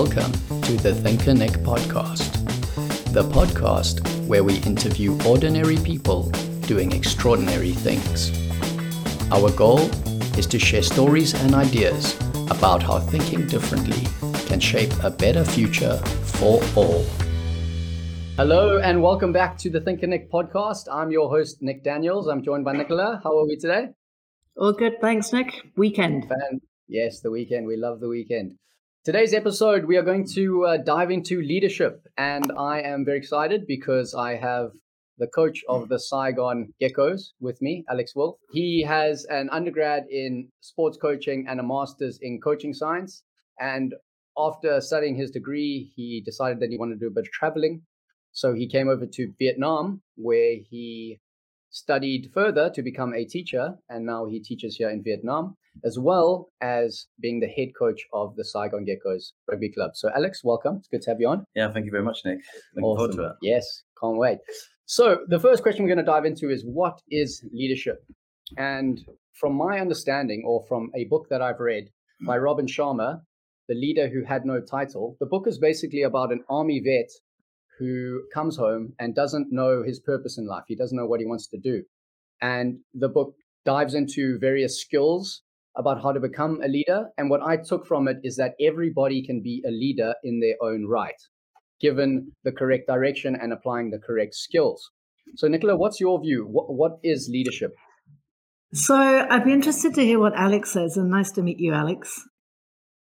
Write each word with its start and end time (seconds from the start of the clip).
Welcome 0.00 0.32
to 0.62 0.76
the 0.76 0.94
Thinker 0.94 1.34
Nick 1.34 1.54
podcast, 1.66 2.32
the 3.12 3.24
podcast 3.24 3.98
where 4.28 4.44
we 4.44 4.58
interview 4.58 5.18
ordinary 5.26 5.76
people 5.78 6.30
doing 6.68 6.92
extraordinary 6.92 7.72
things. 7.72 8.30
Our 9.32 9.50
goal 9.50 9.90
is 10.38 10.46
to 10.46 10.58
share 10.60 10.84
stories 10.84 11.34
and 11.34 11.52
ideas 11.52 12.16
about 12.48 12.80
how 12.80 13.00
thinking 13.00 13.48
differently 13.48 14.06
can 14.46 14.60
shape 14.60 14.92
a 15.02 15.10
better 15.10 15.44
future 15.44 15.96
for 16.38 16.62
all. 16.76 17.04
Hello 18.36 18.78
and 18.78 19.02
welcome 19.02 19.32
back 19.32 19.58
to 19.58 19.68
the 19.68 19.80
Thinker 19.80 20.06
Nick 20.06 20.30
podcast. 20.30 20.86
I'm 20.92 21.10
your 21.10 21.28
host, 21.28 21.60
Nick 21.60 21.82
Daniels. 21.82 22.28
I'm 22.28 22.44
joined 22.44 22.64
by 22.64 22.74
Nicola. 22.74 23.20
How 23.24 23.36
are 23.36 23.48
we 23.48 23.56
today? 23.56 23.88
All 24.56 24.72
good. 24.72 25.00
Thanks, 25.00 25.32
Nick. 25.32 25.52
Weekend. 25.76 26.28
Fan- 26.28 26.60
yes, 26.86 27.18
the 27.18 27.32
weekend. 27.32 27.66
We 27.66 27.76
love 27.76 27.98
the 27.98 28.08
weekend. 28.08 28.58
Today's 29.08 29.32
episode, 29.32 29.86
we 29.86 29.96
are 29.96 30.02
going 30.02 30.26
to 30.34 30.66
uh, 30.66 30.76
dive 30.76 31.10
into 31.10 31.40
leadership. 31.40 32.02
And 32.18 32.52
I 32.58 32.82
am 32.82 33.06
very 33.06 33.16
excited 33.16 33.66
because 33.66 34.12
I 34.12 34.34
have 34.36 34.72
the 35.16 35.26
coach 35.28 35.64
of 35.66 35.88
the 35.88 35.98
Saigon 35.98 36.74
Geckos 36.78 37.30
with 37.40 37.56
me, 37.62 37.86
Alex 37.88 38.14
Wolf. 38.14 38.36
He 38.52 38.82
has 38.82 39.24
an 39.30 39.48
undergrad 39.48 40.04
in 40.10 40.48
sports 40.60 40.98
coaching 41.00 41.46
and 41.48 41.58
a 41.58 41.62
master's 41.62 42.18
in 42.20 42.38
coaching 42.38 42.74
science. 42.74 43.22
And 43.58 43.94
after 44.36 44.78
studying 44.82 45.16
his 45.16 45.30
degree, 45.30 45.90
he 45.96 46.20
decided 46.22 46.60
that 46.60 46.68
he 46.68 46.76
wanted 46.76 47.00
to 47.00 47.06
do 47.06 47.06
a 47.06 47.10
bit 47.10 47.28
of 47.28 47.32
traveling. 47.32 47.80
So 48.32 48.52
he 48.52 48.68
came 48.68 48.90
over 48.90 49.06
to 49.06 49.32
Vietnam, 49.38 50.02
where 50.16 50.56
he 50.68 51.18
studied 51.78 52.30
further 52.34 52.70
to 52.74 52.82
become 52.82 53.14
a 53.14 53.24
teacher. 53.24 53.74
And 53.88 54.04
now 54.04 54.26
he 54.26 54.40
teaches 54.40 54.76
here 54.76 54.90
in 54.90 55.02
Vietnam, 55.02 55.56
as 55.84 55.98
well 55.98 56.48
as 56.60 57.06
being 57.20 57.40
the 57.40 57.46
head 57.46 57.68
coach 57.78 58.00
of 58.12 58.34
the 58.36 58.44
Saigon 58.44 58.84
Geckos 58.84 59.32
Rugby 59.50 59.70
Club. 59.70 59.92
So, 59.94 60.10
Alex, 60.14 60.42
welcome. 60.42 60.76
It's 60.78 60.88
good 60.88 61.02
to 61.02 61.10
have 61.10 61.20
you 61.20 61.28
on. 61.28 61.44
Yeah, 61.54 61.72
thank 61.72 61.86
you 61.86 61.92
very 61.92 62.02
much, 62.04 62.18
Nick. 62.24 62.38
Looking 62.74 62.84
Awesome. 62.84 63.12
forward 63.12 63.16
to 63.16 63.30
it. 63.30 63.36
Yes, 63.42 63.82
can't 64.00 64.16
wait. 64.18 64.38
So, 64.86 65.18
the 65.28 65.38
first 65.38 65.62
question 65.62 65.84
we're 65.84 65.94
going 65.94 66.04
to 66.04 66.12
dive 66.12 66.24
into 66.24 66.50
is 66.50 66.64
what 66.64 67.00
is 67.10 67.44
leadership? 67.52 68.04
And 68.56 69.00
from 69.34 69.54
my 69.54 69.78
understanding, 69.80 70.42
or 70.46 70.64
from 70.66 70.90
a 70.96 71.04
book 71.04 71.26
that 71.30 71.42
I've 71.42 71.60
read 71.60 71.84
by 72.26 72.38
Robin 72.38 72.66
Sharma, 72.66 73.20
The 73.68 73.74
Leader 73.74 74.08
Who 74.08 74.24
Had 74.24 74.44
No 74.44 74.60
Title, 74.60 75.16
the 75.20 75.26
book 75.26 75.46
is 75.46 75.58
basically 75.58 76.02
about 76.02 76.32
an 76.32 76.42
army 76.48 76.80
vet 76.80 77.10
who 77.78 78.22
comes 78.32 78.56
home 78.56 78.94
and 78.98 79.14
doesn't 79.14 79.48
know 79.50 79.82
his 79.82 80.00
purpose 80.00 80.38
in 80.38 80.46
life. 80.46 80.64
He 80.66 80.76
doesn't 80.76 80.96
know 80.96 81.06
what 81.06 81.20
he 81.20 81.26
wants 81.26 81.46
to 81.48 81.58
do. 81.58 81.84
And 82.40 82.78
the 82.94 83.08
book 83.08 83.34
dives 83.64 83.94
into 83.94 84.38
various 84.38 84.80
skills 84.80 85.42
about 85.76 86.02
how 86.02 86.12
to 86.12 86.20
become 86.20 86.60
a 86.62 86.68
leader. 86.68 87.06
And 87.16 87.30
what 87.30 87.42
I 87.42 87.56
took 87.56 87.86
from 87.86 88.08
it 88.08 88.18
is 88.22 88.36
that 88.36 88.54
everybody 88.60 89.24
can 89.24 89.42
be 89.42 89.62
a 89.66 89.70
leader 89.70 90.14
in 90.24 90.40
their 90.40 90.56
own 90.60 90.86
right, 90.86 91.20
given 91.80 92.32
the 92.44 92.52
correct 92.52 92.88
direction 92.88 93.36
and 93.40 93.52
applying 93.52 93.90
the 93.90 93.98
correct 93.98 94.34
skills. 94.34 94.90
So, 95.36 95.46
Nicola, 95.46 95.76
what's 95.76 96.00
your 96.00 96.20
view? 96.20 96.46
What, 96.50 96.72
what 96.72 96.98
is 97.02 97.28
leadership? 97.30 97.74
So 98.72 98.94
I'd 98.96 99.44
be 99.44 99.52
interested 99.52 99.94
to 99.94 100.04
hear 100.04 100.18
what 100.18 100.34
Alex 100.36 100.72
says, 100.72 100.96
and 100.96 101.10
nice 101.10 101.30
to 101.32 101.42
meet 101.42 101.58
you, 101.58 101.72
Alex. 101.72 102.22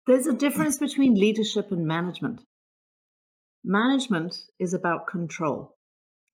There's 0.06 0.28
a 0.28 0.34
difference 0.34 0.78
between 0.78 1.16
leadership 1.16 1.72
and 1.72 1.88
management. 1.88 2.42
Management 3.68 4.44
is 4.60 4.76
about 4.76 5.08
control, 5.08 5.76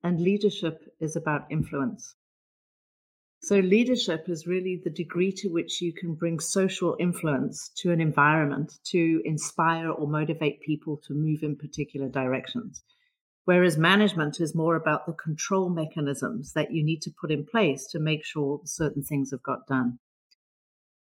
and 0.04 0.20
leadership 0.20 0.94
is 1.00 1.16
about 1.16 1.50
influence. 1.50 2.14
So, 3.40 3.60
leadership 3.60 4.28
is 4.28 4.48
really 4.48 4.82
the 4.84 4.90
degree 4.90 5.32
to 5.38 5.48
which 5.48 5.82
you 5.82 5.94
can 5.94 6.14
bring 6.14 6.42
social 6.42 6.98
influence 7.00 7.70
to 7.78 7.92
an 7.92 8.02
environment 8.02 8.74
to 8.88 9.22
inspire 9.24 9.90
or 9.90 10.10
motivate 10.10 10.60
people 10.60 10.98
to 11.08 11.14
move 11.14 11.42
in 11.42 11.56
particular 11.56 12.10
directions. 12.10 12.84
Whereas 13.46 13.78
management 13.78 14.42
is 14.42 14.54
more 14.54 14.76
about 14.76 15.06
the 15.06 15.14
control 15.14 15.70
mechanisms 15.70 16.52
that 16.52 16.74
you 16.74 16.84
need 16.84 17.02
to 17.04 17.16
put 17.22 17.32
in 17.32 17.46
place 17.46 17.88
to 17.92 18.00
make 18.00 18.26
sure 18.26 18.60
certain 18.66 19.04
things 19.04 19.32
have 19.32 19.42
got 19.42 19.68
done. 19.68 20.00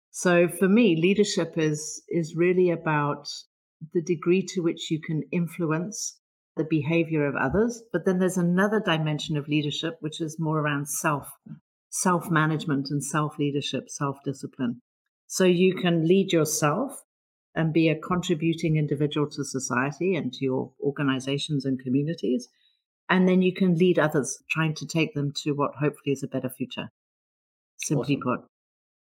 So 0.09 0.47
for 0.47 0.67
me, 0.67 0.95
leadership 0.95 1.53
is 1.55 2.01
is 2.09 2.35
really 2.35 2.71
about 2.71 3.29
the 3.93 4.01
degree 4.01 4.43
to 4.53 4.61
which 4.61 4.89
you 4.91 4.99
can 4.99 5.23
influence 5.31 6.19
the 6.55 6.63
behavior 6.63 7.25
of 7.25 7.35
others. 7.35 7.83
But 7.91 8.05
then 8.05 8.19
there's 8.19 8.37
another 8.37 8.79
dimension 8.79 9.37
of 9.37 9.47
leadership, 9.47 9.97
which 9.99 10.21
is 10.21 10.39
more 10.39 10.59
around 10.59 10.87
self, 10.87 11.29
self 11.89 12.29
management 12.29 12.89
and 12.89 13.03
self 13.03 13.37
leadership, 13.37 13.89
self 13.89 14.17
discipline. 14.23 14.81
So 15.27 15.43
you 15.45 15.75
can 15.75 16.07
lead 16.07 16.31
yourself 16.31 17.03
and 17.55 17.73
be 17.73 17.89
a 17.89 17.97
contributing 17.97 18.75
individual 18.77 19.29
to 19.29 19.43
society 19.43 20.15
and 20.15 20.33
to 20.33 20.45
your 20.45 20.71
organizations 20.81 21.65
and 21.65 21.81
communities. 21.81 22.49
And 23.09 23.27
then 23.27 23.41
you 23.41 23.53
can 23.53 23.75
lead 23.75 23.99
others, 23.99 24.43
trying 24.49 24.73
to 24.75 24.87
take 24.87 25.13
them 25.13 25.31
to 25.43 25.51
what 25.51 25.75
hopefully 25.75 26.13
is 26.13 26.23
a 26.23 26.27
better 26.27 26.49
future. 26.49 26.91
Simply 27.77 28.17
Awesome. 28.17 28.39
put. 28.41 28.49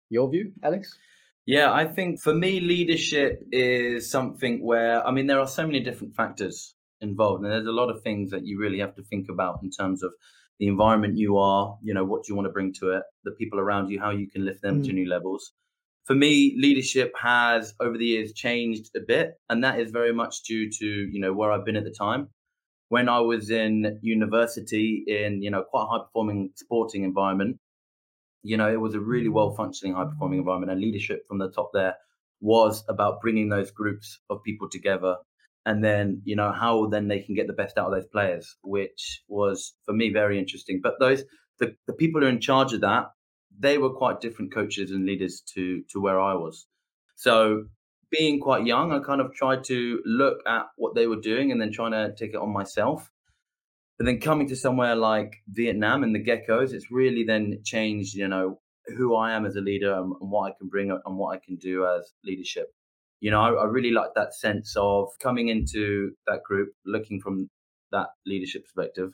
Your 0.09 0.29
view, 0.29 0.53
Alex? 0.63 0.97
Yeah, 1.45 1.73
I 1.73 1.85
think 1.85 2.21
for 2.21 2.33
me, 2.33 2.59
leadership 2.59 3.43
is 3.51 4.11
something 4.11 4.63
where, 4.63 5.05
I 5.05 5.11
mean, 5.11 5.27
there 5.27 5.39
are 5.39 5.47
so 5.47 5.65
many 5.65 5.79
different 5.79 6.15
factors 6.15 6.75
involved, 7.01 7.43
and 7.43 7.51
there's 7.51 7.65
a 7.65 7.71
lot 7.71 7.89
of 7.89 8.03
things 8.03 8.31
that 8.31 8.45
you 8.45 8.59
really 8.59 8.79
have 8.79 8.95
to 8.95 9.03
think 9.03 9.27
about 9.29 9.59
in 9.63 9.71
terms 9.71 10.03
of 10.03 10.13
the 10.59 10.67
environment 10.67 11.17
you 11.17 11.37
are, 11.37 11.77
you 11.81 11.93
know, 11.95 12.05
what 12.05 12.23
do 12.23 12.31
you 12.31 12.35
want 12.35 12.45
to 12.45 12.51
bring 12.51 12.71
to 12.73 12.91
it, 12.91 13.03
the 13.23 13.31
people 13.31 13.59
around 13.59 13.89
you, 13.89 13.99
how 13.99 14.11
you 14.11 14.29
can 14.29 14.45
lift 14.45 14.61
them 14.61 14.83
to 14.83 14.91
mm. 14.91 14.93
new 14.93 15.09
levels. 15.09 15.53
For 16.05 16.13
me, 16.13 16.55
leadership 16.59 17.11
has 17.19 17.73
over 17.79 17.97
the 17.97 18.05
years 18.05 18.33
changed 18.33 18.91
a 18.95 18.99
bit, 18.99 19.33
and 19.49 19.63
that 19.63 19.79
is 19.79 19.89
very 19.91 20.13
much 20.13 20.43
due 20.43 20.69
to, 20.69 20.85
you 20.85 21.19
know, 21.19 21.33
where 21.33 21.51
I've 21.51 21.65
been 21.65 21.75
at 21.75 21.83
the 21.83 21.95
time. 21.97 22.29
When 22.89 23.09
I 23.09 23.19
was 23.21 23.49
in 23.49 23.99
university 24.03 25.03
in, 25.07 25.41
you 25.41 25.49
know, 25.49 25.63
quite 25.63 25.83
a 25.83 25.85
high 25.87 26.03
performing 26.03 26.51
sporting 26.55 27.03
environment, 27.03 27.57
you 28.43 28.57
know, 28.57 28.71
it 28.71 28.79
was 28.79 28.95
a 28.95 28.99
really 28.99 29.25
mm-hmm. 29.25 29.33
well 29.33 29.51
functioning, 29.51 29.93
high 29.93 30.05
performing 30.05 30.39
environment, 30.39 30.71
and 30.71 30.81
leadership 30.81 31.27
from 31.27 31.39
the 31.39 31.51
top 31.51 31.71
there 31.73 31.95
was 32.39 32.83
about 32.89 33.21
bringing 33.21 33.49
those 33.49 33.71
groups 33.71 34.19
of 34.29 34.43
people 34.43 34.67
together. 34.69 35.15
And 35.65 35.83
then, 35.83 36.21
you 36.25 36.35
know, 36.35 36.51
how 36.51 36.87
then 36.87 37.07
they 37.07 37.19
can 37.19 37.35
get 37.35 37.45
the 37.45 37.53
best 37.53 37.77
out 37.77 37.85
of 37.85 37.91
those 37.91 38.07
players, 38.07 38.57
which 38.63 39.21
was 39.27 39.73
for 39.85 39.93
me 39.93 40.11
very 40.11 40.39
interesting. 40.39 40.79
But 40.81 40.95
those, 40.99 41.23
the, 41.59 41.75
the 41.85 41.93
people 41.93 42.21
who 42.21 42.27
are 42.27 42.31
in 42.31 42.41
charge 42.41 42.73
of 42.73 42.81
that, 42.81 43.11
they 43.59 43.77
were 43.77 43.91
quite 43.91 44.21
different 44.21 44.51
coaches 44.51 44.89
and 44.89 45.05
leaders 45.05 45.43
to 45.53 45.83
to 45.91 46.01
where 46.01 46.19
I 46.19 46.33
was. 46.33 46.65
So 47.15 47.65
being 48.09 48.39
quite 48.39 48.65
young, 48.65 48.91
I 48.91 48.99
kind 48.99 49.21
of 49.21 49.33
tried 49.33 49.63
to 49.65 50.01
look 50.05 50.39
at 50.47 50.65
what 50.77 50.95
they 50.95 51.05
were 51.05 51.21
doing 51.21 51.51
and 51.51 51.61
then 51.61 51.71
trying 51.71 51.91
to 51.91 52.13
take 52.17 52.31
it 52.33 52.37
on 52.37 52.51
myself. 52.51 53.09
But 54.01 54.05
then 54.05 54.19
coming 54.19 54.47
to 54.47 54.55
somewhere 54.55 54.95
like 54.95 55.43
Vietnam 55.47 56.01
and 56.01 56.15
the 56.15 56.23
Geckos, 56.23 56.73
it's 56.73 56.89
really 56.89 57.23
then 57.23 57.61
changed, 57.63 58.15
you 58.15 58.27
know, 58.27 58.59
who 58.97 59.15
I 59.15 59.33
am 59.33 59.45
as 59.45 59.55
a 59.55 59.61
leader 59.61 59.93
and, 59.93 60.11
and 60.19 60.31
what 60.31 60.51
I 60.51 60.55
can 60.57 60.69
bring 60.69 60.89
and 60.89 61.17
what 61.19 61.35
I 61.35 61.39
can 61.39 61.57
do 61.57 61.85
as 61.85 62.11
leadership. 62.25 62.65
You 63.19 63.29
know, 63.29 63.39
I, 63.39 63.51
I 63.51 63.65
really 63.65 63.91
like 63.91 64.09
that 64.15 64.33
sense 64.33 64.73
of 64.75 65.09
coming 65.21 65.49
into 65.49 66.13
that 66.25 66.41
group, 66.43 66.69
looking 66.83 67.21
from 67.21 67.51
that 67.91 68.07
leadership 68.25 68.63
perspective. 68.63 69.11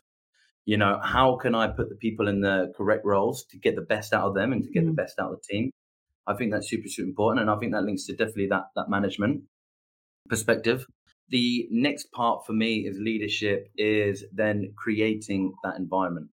You 0.63 0.77
know, 0.77 1.01
how 1.03 1.35
can 1.35 1.53
I 1.53 1.67
put 1.67 1.89
the 1.89 1.97
people 1.97 2.29
in 2.29 2.39
the 2.39 2.71
correct 2.77 3.03
roles 3.03 3.43
to 3.49 3.59
get 3.59 3.75
the 3.75 3.81
best 3.81 4.13
out 4.13 4.29
of 4.29 4.35
them 4.35 4.53
and 4.53 4.63
to 4.63 4.71
get 4.71 4.85
the 4.85 4.91
Mm. 4.91 4.95
best 4.95 5.19
out 5.19 5.33
of 5.33 5.39
the 5.41 5.53
team? 5.53 5.71
I 6.27 6.35
think 6.35 6.53
that's 6.53 6.69
super, 6.69 6.87
super 6.87 7.09
important. 7.09 7.41
And 7.41 7.49
I 7.49 7.57
think 7.57 7.73
that 7.73 7.83
links 7.83 8.05
to 8.05 8.13
definitely 8.13 8.47
that 8.51 8.67
that 8.77 8.89
management 8.89 9.43
perspective. 10.29 10.85
The 11.29 11.67
next 11.71 12.11
part 12.11 12.45
for 12.45 12.53
me 12.53 12.87
is 12.87 12.97
leadership 12.99 13.69
is 13.75 14.23
then 14.33 14.73
creating 14.77 15.53
that 15.63 15.75
environment. 15.75 16.29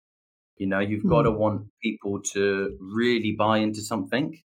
You 0.57 0.69
know, 0.69 0.79
you've 0.79 1.07
got 1.07 1.23
to 1.23 1.33
hmm. 1.33 1.39
want 1.39 1.63
people 1.83 2.21
to 2.33 2.77
really 2.81 3.35
buy 3.37 3.59
into 3.59 3.81
something, 3.81 4.41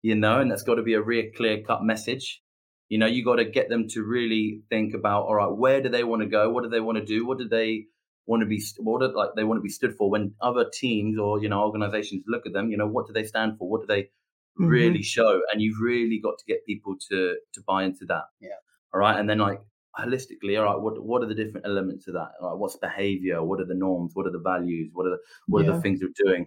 you 0.00 0.14
know, 0.14 0.40
and 0.40 0.50
that's 0.50 0.62
got 0.62 0.76
to 0.76 0.82
be 0.82 0.94
a 0.94 1.02
real 1.02 1.26
clear 1.36 1.62
cut 1.62 1.84
message. 1.84 2.40
You 2.88 2.98
know, 2.98 3.06
you 3.06 3.24
got 3.24 3.36
to 3.36 3.44
get 3.44 3.68
them 3.68 3.86
to 3.88 4.02
really 4.02 4.62
think 4.70 4.94
about, 4.94 5.24
all 5.24 5.34
right, 5.34 5.52
where 5.52 5.82
do 5.82 5.90
they 5.90 6.02
want 6.02 6.22
to 6.22 6.28
go? 6.28 6.50
What 6.50 6.64
do 6.64 6.70
they 6.70 6.80
want 6.80 6.98
to 6.98 7.04
do? 7.04 7.26
What 7.26 7.38
do 7.38 7.46
they 7.46 7.84
want 8.26 8.40
to 8.40 8.46
be, 8.46 8.62
what 8.78 9.00
do, 9.00 9.14
like 9.14 9.30
they 9.36 9.44
want 9.44 9.58
to 9.58 9.62
be 9.62 9.68
stood 9.68 9.96
for 9.96 10.10
when 10.10 10.34
other 10.40 10.64
teams 10.72 11.18
or, 11.18 11.42
you 11.42 11.48
know, 11.48 11.62
organizations 11.62 12.24
look 12.26 12.46
at 12.46 12.52
them, 12.52 12.70
you 12.70 12.76
know, 12.76 12.86
what 12.86 13.06
do 13.06 13.12
they 13.12 13.24
stand 13.24 13.58
for? 13.58 13.68
What 13.68 13.82
do 13.82 13.86
they 13.86 14.02
mm-hmm. 14.02 14.66
really 14.66 15.02
show? 15.02 15.40
And 15.52 15.60
you've 15.60 15.80
really 15.80 16.20
got 16.22 16.38
to 16.38 16.44
get 16.46 16.64
people 16.64 16.96
to, 17.10 17.36
to 17.54 17.60
buy 17.66 17.84
into 17.84 18.06
that. 18.06 18.24
Yeah. 18.40 18.50
All 18.94 19.00
right. 19.00 19.18
And 19.18 19.28
then 19.28 19.38
like 19.38 19.60
holistically, 19.98 20.58
all 20.58 20.64
right, 20.64 20.80
what, 20.80 21.02
what 21.04 21.22
are 21.22 21.26
the 21.26 21.34
different 21.34 21.66
elements 21.66 22.06
of 22.08 22.14
that? 22.14 22.30
All 22.40 22.50
right, 22.50 22.58
what's 22.58 22.76
behavior? 22.76 23.42
What 23.42 23.60
are 23.60 23.66
the 23.66 23.74
norms? 23.74 24.12
What 24.14 24.26
are 24.26 24.32
the 24.32 24.38
values? 24.38 24.90
What 24.92 25.06
are 25.06 25.10
the, 25.10 25.18
what 25.48 25.62
are 25.62 25.72
the 25.72 25.80
things 25.80 26.00
they're 26.00 26.08
doing? 26.24 26.46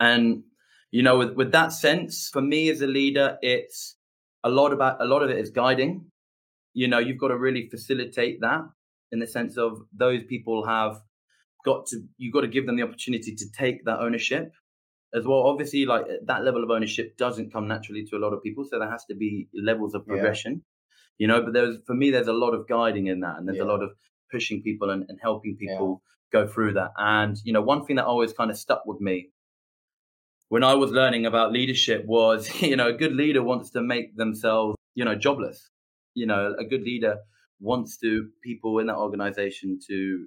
And, 0.00 0.44
you 0.90 1.02
know, 1.02 1.18
with, 1.18 1.32
with 1.34 1.52
that 1.52 1.72
sense, 1.72 2.28
for 2.32 2.42
me 2.42 2.68
as 2.68 2.80
a 2.80 2.86
leader, 2.86 3.38
it's 3.42 3.96
a 4.42 4.48
lot 4.48 4.72
about, 4.72 5.00
a 5.00 5.06
lot 5.06 5.22
of 5.22 5.30
it 5.30 5.38
is 5.38 5.50
guiding. 5.50 6.10
You 6.74 6.88
know, 6.88 6.98
you've 6.98 7.18
got 7.18 7.28
to 7.28 7.38
really 7.38 7.68
facilitate 7.68 8.40
that 8.40 8.62
in 9.12 9.20
the 9.20 9.26
sense 9.26 9.56
of 9.56 9.78
those 9.92 10.22
people 10.24 10.66
have 10.66 11.00
got 11.64 11.86
to, 11.86 12.00
you've 12.18 12.34
got 12.34 12.42
to 12.42 12.48
give 12.48 12.66
them 12.66 12.76
the 12.76 12.82
opportunity 12.82 13.34
to 13.34 13.46
take 13.56 13.84
that 13.84 14.00
ownership 14.00 14.52
as 15.14 15.24
well. 15.24 15.44
Obviously, 15.46 15.86
like 15.86 16.04
that 16.26 16.44
level 16.44 16.62
of 16.64 16.70
ownership 16.70 17.16
doesn't 17.16 17.52
come 17.52 17.68
naturally 17.68 18.04
to 18.06 18.16
a 18.16 18.18
lot 18.18 18.32
of 18.32 18.42
people. 18.42 18.64
So 18.68 18.78
there 18.78 18.90
has 18.90 19.04
to 19.06 19.14
be 19.14 19.48
levels 19.54 19.94
of 19.94 20.02
Yeah. 20.06 20.14
progression. 20.14 20.64
You 21.18 21.26
know. 21.26 21.42
But 21.42 21.52
there's 21.52 21.76
for 21.86 21.94
me, 21.94 22.10
there's 22.10 22.28
a 22.28 22.32
lot 22.32 22.52
of 22.54 22.68
guiding 22.68 23.06
in 23.06 23.20
that, 23.20 23.36
and 23.38 23.46
there's 23.46 23.58
Yeah. 23.58 23.64
a 23.64 23.72
lot 23.74 23.82
of 23.82 23.90
pushing 24.30 24.62
people 24.62 24.90
and, 24.90 25.04
and 25.08 25.18
helping 25.22 25.56
people 25.56 26.02
go 26.32 26.46
through 26.46 26.72
that. 26.74 26.90
And 26.98 27.36
you 27.44 27.52
know, 27.52 27.62
one 27.62 27.84
thing 27.84 27.96
that 27.96 28.06
always 28.06 28.32
kind 28.32 28.50
of 28.50 28.56
stuck 28.58 28.84
with 28.86 29.00
me 29.00 29.30
when 30.48 30.62
I 30.64 30.74
was 30.74 30.90
learning 30.90 31.26
about 31.26 31.52
leadership 31.52 32.04
was, 32.06 32.48
you 32.62 32.76
know, 32.76 32.88
a 32.88 32.92
good 32.92 33.14
leader 33.14 33.42
wants 33.42 33.70
to 33.70 33.80
make 33.80 34.16
themselves, 34.16 34.76
you 34.94 35.04
know, 35.04 35.14
jobless. 35.14 35.70
You 36.14 36.26
know, 36.26 36.54
a 36.58 36.64
good 36.64 36.82
leader 36.82 37.16
wants 37.60 37.96
to 37.98 38.28
people 38.42 38.78
in 38.78 38.86
that 38.86 38.96
organization 38.96 39.78
to, 39.88 40.26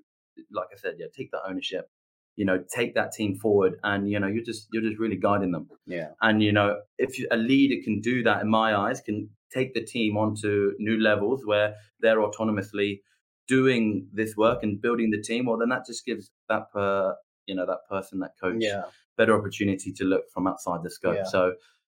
like 0.51 0.67
I 0.73 0.77
said, 0.77 0.95
yeah, 0.97 1.05
take 1.15 1.31
that 1.31 1.43
ownership. 1.47 1.89
You 2.37 2.45
know, 2.45 2.63
take 2.73 2.93
that 2.95 3.11
team 3.11 3.35
forward, 3.35 3.73
and 3.83 4.09
you 4.09 4.19
know, 4.19 4.27
you're 4.27 4.43
just 4.45 4.67
you're 4.71 4.83
just 4.83 4.99
really 4.99 5.17
guiding 5.17 5.51
them. 5.51 5.67
Yeah. 5.87 6.09
And 6.21 6.41
you 6.41 6.53
know, 6.53 6.79
if 6.97 7.19
you, 7.19 7.27
a 7.31 7.37
leader 7.37 7.83
can 7.83 7.99
do 7.99 8.23
that, 8.23 8.41
in 8.43 8.49
my 8.49 8.75
eyes, 8.75 9.01
can 9.01 9.29
take 9.53 9.73
the 9.73 9.83
team 9.83 10.17
onto 10.17 10.73
new 10.77 10.97
levels 10.99 11.41
where 11.45 11.75
they're 11.99 12.19
autonomously 12.19 12.99
doing 13.47 14.07
this 14.13 14.35
work 14.35 14.61
and 14.61 14.81
building 14.81 15.09
the 15.11 15.21
team, 15.21 15.45
well, 15.45 15.57
then 15.57 15.69
that 15.69 15.85
just 15.85 16.05
gives 16.05 16.31
that 16.49 16.71
per 16.71 17.15
you 17.47 17.55
know 17.55 17.65
that 17.65 17.79
person, 17.89 18.19
that 18.19 18.33
coach, 18.41 18.57
Yeah. 18.59 18.83
better 19.17 19.33
opportunity 19.37 19.91
to 19.93 20.03
look 20.03 20.29
from 20.33 20.47
outside 20.47 20.83
the 20.83 20.89
scope. 20.91 21.15
Yeah. 21.15 21.23
So, 21.23 21.53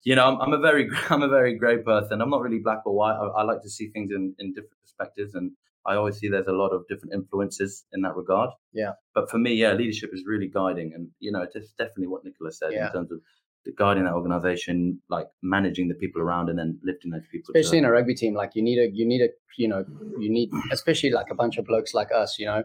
you 0.05 0.15
know, 0.15 0.27
I'm, 0.29 0.41
I'm 0.41 0.53
a 0.53 0.59
very 0.59 0.89
I'm 1.11 1.23
a 1.23 1.29
very 1.29 1.55
grey 1.59 1.79
person. 1.79 2.21
I'm 2.21 2.31
not 2.31 2.43
really 2.43 2.61
black 2.61 2.83
or 2.87 2.95
white. 2.95 3.15
I, 3.17 3.41
I 3.41 3.43
like 3.43 3.63
to 3.63 3.71
see 3.71 3.89
things 3.89 4.11
in 4.13 4.35
in 4.39 4.53
different 4.53 4.81
perspectives, 4.83 5.35
and 5.35 5.53
I 5.89 5.95
always 5.97 6.17
see 6.19 6.29
there's 6.29 6.47
a 6.47 6.53
lot 6.65 6.73
of 6.77 6.81
different 6.89 7.15
influences 7.15 7.85
in 7.95 8.03
that 8.03 8.15
regard. 8.17 8.51
Yeah. 8.73 8.93
But 9.15 9.31
for 9.31 9.39
me, 9.39 9.55
yeah, 9.55 9.73
leadership 9.73 10.11
is 10.13 10.23
really 10.27 10.49
guiding, 10.49 10.93
and 10.95 11.09
you 11.19 11.33
know, 11.33 11.43
it's 11.43 11.73
definitely 11.83 12.09
what 12.09 12.25
Nicholas 12.25 12.59
said 12.59 12.73
Yeah. 12.73 12.87
in 12.87 12.93
terms 12.93 13.11
of 13.13 13.21
the 13.65 13.73
guiding 13.77 14.05
that 14.05 14.13
organization, 14.15 15.01
like 15.09 15.27
managing 15.43 15.89
the 15.89 15.95
people 15.95 16.21
around, 16.23 16.49
and 16.51 16.59
then 16.59 16.79
lifting 16.91 17.11
those 17.11 17.27
people. 17.33 17.53
especially 17.55 17.79
in 17.79 17.85
a 17.85 17.91
rugby 17.91 18.15
team 18.15 18.35
like 18.35 18.53
you 18.55 18.63
need 18.63 18.79
a 18.79 18.89
you 18.99 19.07
need 19.13 19.23
a 19.23 19.31
you 19.57 19.69
know 19.73 19.85
you 20.19 20.31
need 20.39 20.49
especially 20.77 21.11
like 21.11 21.31
a 21.31 21.35
bunch 21.35 21.57
of 21.59 21.65
blokes 21.71 21.93
like 22.01 22.11
us 22.23 22.39
you 22.39 22.47
know 22.47 22.63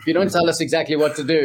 if 0.00 0.06
you 0.06 0.12
don't 0.12 0.30
tell 0.30 0.48
us 0.52 0.60
exactly 0.60 0.96
what 1.02 1.16
to 1.16 1.24
do 1.24 1.42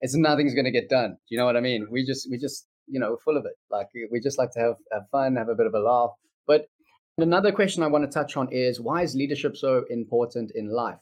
it's 0.00 0.14
nothing's 0.14 0.54
going 0.54 0.64
to 0.64 0.70
get 0.70 0.88
done 0.88 1.16
you 1.30 1.36
know 1.38 1.44
what 1.48 1.56
i 1.56 1.60
mean 1.60 1.80
we 1.90 2.04
just 2.10 2.28
we 2.30 2.38
just 2.38 2.68
you 2.86 3.00
know 3.00 3.16
full 3.24 3.36
of 3.36 3.44
it 3.44 3.56
like 3.76 3.88
we 4.12 4.20
just 4.20 4.38
like 4.38 4.52
to 4.52 4.60
have, 4.60 4.76
have 4.92 5.02
fun 5.10 5.34
have 5.36 5.48
a 5.48 5.54
bit 5.60 5.66
of 5.66 5.74
a 5.74 5.80
laugh 5.80 6.10
but 6.46 6.66
another 7.18 7.52
question 7.52 7.82
i 7.82 7.86
want 7.86 8.04
to 8.04 8.10
touch 8.10 8.36
on 8.36 8.48
is 8.50 8.80
why 8.80 9.02
is 9.02 9.14
leadership 9.14 9.56
so 9.56 9.84
important 9.90 10.50
in 10.54 10.68
life 10.68 11.00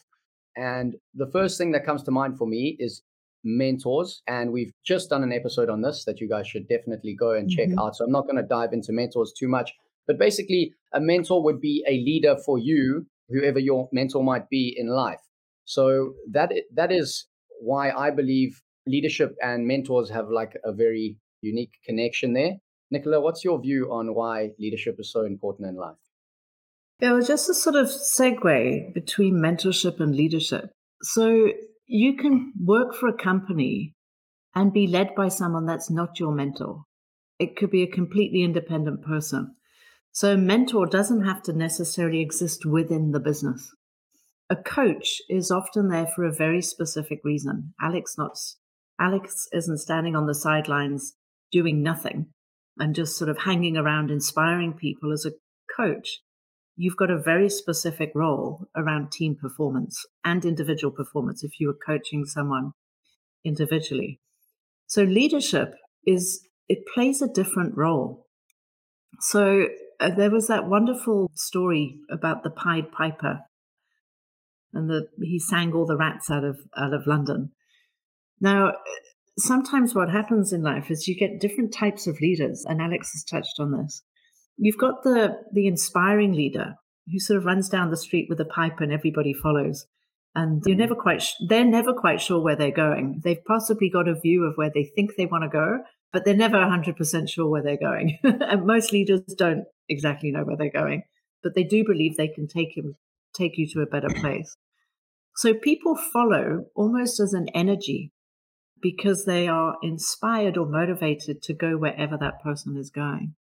and 0.56 0.94
the 1.14 1.26
first 1.28 1.56
thing 1.56 1.72
that 1.72 1.86
comes 1.86 2.02
to 2.02 2.10
mind 2.10 2.36
for 2.36 2.46
me 2.46 2.76
is 2.78 3.02
mentors 3.44 4.22
and 4.26 4.52
we've 4.52 4.72
just 4.84 5.08
done 5.10 5.22
an 5.22 5.32
episode 5.32 5.68
on 5.70 5.80
this 5.80 6.04
that 6.04 6.20
you 6.20 6.28
guys 6.28 6.46
should 6.46 6.68
definitely 6.68 7.14
go 7.14 7.32
and 7.32 7.50
check 7.50 7.68
Mhm. 7.68 7.78
out 7.80 7.96
so 7.96 8.04
i'm 8.04 8.12
not 8.12 8.26
going 8.26 8.36
to 8.36 8.42
dive 8.42 8.72
into 8.72 8.92
mentors 8.92 9.32
too 9.32 9.48
much 9.48 9.72
but 10.08 10.18
basically, 10.18 10.74
a 10.92 11.00
mentor 11.00 11.44
would 11.44 11.60
be 11.60 11.84
a 11.86 11.92
leader 11.92 12.36
for 12.44 12.58
you, 12.58 13.06
whoever 13.28 13.60
your 13.60 13.88
mentor 13.92 14.24
might 14.24 14.48
be 14.48 14.74
in 14.76 14.88
life. 14.88 15.20
So 15.64 16.14
that 16.32 16.52
that 16.74 16.90
is 16.90 17.26
why 17.60 17.92
I 17.92 18.10
believe 18.10 18.60
leadership 18.84 19.36
and 19.40 19.64
mentors 19.64 20.10
have 20.10 20.28
like 20.28 20.56
a 20.64 20.72
very 20.72 21.18
unique 21.40 21.70
connection 21.86 22.32
there. 22.32 22.56
Nicola, 22.92 23.22
what's 23.22 23.42
your 23.42 23.58
view 23.58 23.90
on 23.90 24.14
why 24.14 24.50
leadership 24.58 24.96
is 24.98 25.10
so 25.10 25.22
important 25.22 25.66
in 25.66 25.76
life? 25.76 25.96
Yeah, 27.00 27.12
well, 27.12 27.22
just 27.22 27.48
a 27.48 27.54
sort 27.54 27.74
of 27.74 27.86
segue 27.86 28.92
between 28.92 29.36
mentorship 29.36 29.98
and 29.98 30.14
leadership. 30.14 30.70
So 31.00 31.48
you 31.86 32.16
can 32.16 32.52
work 32.62 32.94
for 32.94 33.08
a 33.08 33.16
company 33.16 33.94
and 34.54 34.74
be 34.74 34.86
led 34.86 35.14
by 35.14 35.28
someone 35.28 35.64
that's 35.64 35.90
not 35.90 36.20
your 36.20 36.32
mentor. 36.32 36.82
It 37.38 37.56
could 37.56 37.70
be 37.70 37.82
a 37.82 37.90
completely 37.90 38.42
independent 38.42 39.02
person. 39.02 39.56
So 40.12 40.34
a 40.34 40.36
mentor 40.36 40.84
doesn't 40.84 41.24
have 41.24 41.42
to 41.44 41.54
necessarily 41.54 42.20
exist 42.20 42.66
within 42.66 43.12
the 43.12 43.20
business. 43.20 43.74
A 44.50 44.56
coach 44.56 45.22
is 45.30 45.50
often 45.50 45.88
there 45.88 46.06
for 46.06 46.24
a 46.24 46.32
very 46.32 46.60
specific 46.60 47.20
reason. 47.24 47.72
Alex 47.80 48.16
not 48.18 48.38
Alex 49.00 49.48
isn't 49.50 49.78
standing 49.78 50.14
on 50.14 50.26
the 50.26 50.34
sidelines 50.34 51.14
doing 51.50 51.82
nothing 51.82 52.26
and 52.82 52.94
just 52.94 53.16
sort 53.16 53.30
of 53.30 53.38
hanging 53.38 53.76
around 53.76 54.10
inspiring 54.10 54.72
people 54.72 55.12
as 55.12 55.24
a 55.24 55.32
coach 55.76 56.20
you've 56.76 56.96
got 56.96 57.10
a 57.10 57.18
very 57.18 57.48
specific 57.48 58.10
role 58.14 58.66
around 58.76 59.12
team 59.12 59.36
performance 59.40 60.04
and 60.24 60.44
individual 60.44 60.92
performance 60.92 61.44
if 61.44 61.60
you 61.60 61.68
were 61.68 61.78
coaching 61.86 62.24
someone 62.24 62.72
individually. 63.44 64.20
So 64.86 65.02
leadership 65.02 65.74
is 66.06 66.46
it 66.68 66.86
plays 66.94 67.20
a 67.20 67.28
different 67.28 67.76
role. 67.76 68.26
So 69.20 69.66
uh, 70.00 70.10
there 70.10 70.30
was 70.30 70.48
that 70.48 70.68
wonderful 70.68 71.30
story 71.34 71.98
about 72.10 72.42
the 72.42 72.50
Pied 72.50 72.90
Piper, 72.90 73.40
and 74.72 74.88
the 74.88 75.06
he 75.22 75.38
sang 75.38 75.72
all 75.72 75.86
the 75.86 75.96
rats 75.96 76.30
out 76.30 76.44
of 76.44 76.58
out 76.76 76.94
of 76.94 77.06
London. 77.06 77.52
Now, 78.40 78.72
sometimes 79.38 79.94
what 79.94 80.10
happens 80.10 80.52
in 80.52 80.62
life 80.62 80.90
is 80.90 81.08
you 81.08 81.16
get 81.16 81.40
different 81.40 81.72
types 81.72 82.06
of 82.06 82.20
leaders, 82.20 82.64
and 82.68 82.80
Alex 82.80 83.12
has 83.12 83.24
touched 83.24 83.58
on 83.58 83.72
this. 83.72 84.02
You've 84.56 84.78
got 84.78 85.02
the 85.02 85.36
the 85.52 85.66
inspiring 85.66 86.32
leader 86.32 86.74
who 87.10 87.18
sort 87.18 87.38
of 87.38 87.44
runs 87.44 87.68
down 87.68 87.90
the 87.90 87.96
street 87.96 88.26
with 88.28 88.40
a 88.40 88.44
pipe 88.44 88.80
and 88.80 88.92
everybody 88.92 89.32
follows, 89.32 89.86
and 90.34 90.62
you're 90.64 90.74
mm-hmm. 90.74 90.80
never 90.80 90.94
quite 90.94 91.22
sh- 91.22 91.34
they're 91.48 91.64
never 91.64 91.92
quite 91.92 92.20
sure 92.20 92.40
where 92.40 92.56
they're 92.56 92.70
going. 92.70 93.20
They've 93.24 93.44
possibly 93.46 93.90
got 93.90 94.08
a 94.08 94.20
view 94.20 94.44
of 94.44 94.54
where 94.56 94.70
they 94.72 94.84
think 94.84 95.12
they 95.16 95.26
want 95.26 95.44
to 95.44 95.48
go, 95.48 95.78
but 96.12 96.24
they're 96.24 96.34
never 96.34 96.58
100% 96.58 97.28
sure 97.28 97.48
where 97.48 97.62
they're 97.62 97.76
going. 97.76 98.18
and 98.22 98.66
most 98.66 98.92
leaders 98.92 99.22
don't 99.36 99.64
exactly 99.88 100.30
know 100.30 100.44
where 100.44 100.56
they're 100.56 100.70
going, 100.70 101.02
but 101.42 101.54
they 101.54 101.64
do 101.64 101.84
believe 101.84 102.16
they 102.16 102.28
can 102.28 102.46
take 102.46 102.76
him 102.76 102.96
take 103.34 103.56
you 103.56 103.66
to 103.66 103.80
a 103.80 103.86
better 103.86 104.10
place. 104.20 104.54
So 105.36 105.54
people 105.54 105.96
follow 105.96 106.66
almost 106.74 107.18
as 107.18 107.32
an 107.32 107.48
energy 107.54 108.12
because 108.82 109.24
they 109.24 109.48
are 109.48 109.76
inspired 109.82 110.58
or 110.58 110.66
motivated 110.66 111.40
to 111.42 111.54
go 111.54 111.78
wherever 111.78 112.18
that 112.18 112.42
person 112.42 112.76
is 112.76 112.90
going. 112.90 113.34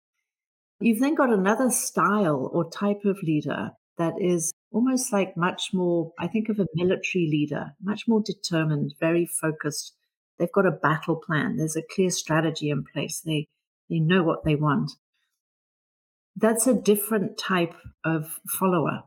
You've 0.80 1.00
then 1.00 1.16
got 1.16 1.34
another 1.34 1.72
style 1.72 2.50
or 2.54 2.70
type 2.70 3.06
of 3.06 3.24
leader 3.24 3.72
that 3.98 4.14
is 4.20 4.54
almost 4.72 5.12
like 5.12 5.36
much 5.36 5.74
more, 5.74 6.14
I 6.20 6.28
think 6.28 6.50
of 6.50 6.60
a 6.60 6.68
military 6.74 7.28
leader, 7.30 7.74
much 7.82 8.08
more 8.08 8.22
determined, 8.24 8.94
very 9.00 9.26
focused. 9.26 9.94
They've 10.38 10.52
got 10.52 10.66
a 10.66 10.72
battle 10.72 11.18
plan. 11.18 11.58
There's 11.58 11.76
a 11.76 11.82
clear 11.82 12.10
strategy 12.10 12.70
in 12.70 12.84
place. 12.84 13.20
They, 13.20 13.48
they 13.90 14.00
know 14.00 14.24
what 14.24 14.46
they 14.46 14.56
want. 14.56 14.92
That's 16.36 16.68
a 16.68 16.74
different 16.74 17.38
type 17.38 17.74
of 18.06 18.40
follower. 18.48 19.04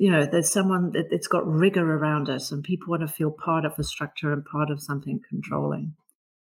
You 0.00 0.10
know, 0.10 0.24
there's 0.24 0.50
someone 0.50 0.92
that 0.92 1.08
it's 1.10 1.28
got 1.28 1.46
rigor 1.46 1.84
around 1.84 2.30
us 2.30 2.50
and 2.50 2.64
people 2.64 2.88
want 2.88 3.02
to 3.02 3.08
feel 3.08 3.30
part 3.30 3.66
of 3.66 3.78
a 3.78 3.84
structure 3.84 4.32
and 4.32 4.42
part 4.42 4.70
of 4.70 4.80
something 4.82 5.20
controlling 5.28 5.92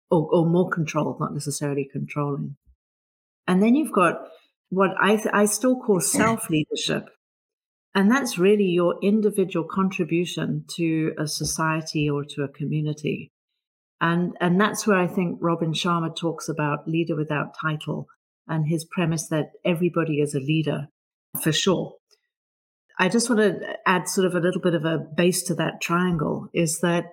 or, 0.10 0.28
or 0.32 0.48
more 0.48 0.72
control, 0.72 1.16
not 1.20 1.34
necessarily 1.36 1.88
controlling. 1.92 2.56
And 3.48 3.62
then 3.62 3.76
you've 3.76 3.94
got 3.94 4.22
what 4.70 4.96
I, 5.00 5.18
th- 5.18 5.36
I 5.36 5.46
still 5.46 5.80
call 5.80 6.00
self 6.00 6.50
leadership. 6.50 7.10
And 7.94 8.10
that's 8.10 8.40
really 8.40 8.66
your 8.66 8.96
individual 9.04 9.68
contribution 9.70 10.66
to 10.78 11.14
a 11.20 11.28
society 11.28 12.10
or 12.10 12.26
to 12.30 12.42
a 12.42 12.48
community. 12.48 13.32
And, 14.02 14.36
and 14.42 14.60
that's 14.60 14.88
where 14.88 14.98
I 14.98 15.06
think 15.06 15.38
Robin 15.40 15.74
Sharma 15.74 16.16
talks 16.16 16.50
about 16.50 16.88
leader 16.88 17.16
without 17.16 17.56
title 17.62 18.08
and 18.48 18.68
his 18.68 18.84
premise 18.84 19.28
that 19.28 19.52
everybody 19.64 20.22
is 20.22 20.34
a 20.34 20.40
leader 20.40 20.88
for 21.40 21.52
sure. 21.52 21.94
I 23.00 23.10
just 23.10 23.30
want 23.30 23.42
to 23.42 23.60
add 23.86 24.08
sort 24.08 24.28
of 24.28 24.36
a 24.36 24.40
little 24.40 24.62
bit 24.62 24.76
of 24.76 24.86
a 24.86 24.98
base 24.98 25.44
to 25.44 25.56
that 25.56 25.82
triangle 25.82 26.48
is 26.54 26.80
that 26.82 27.06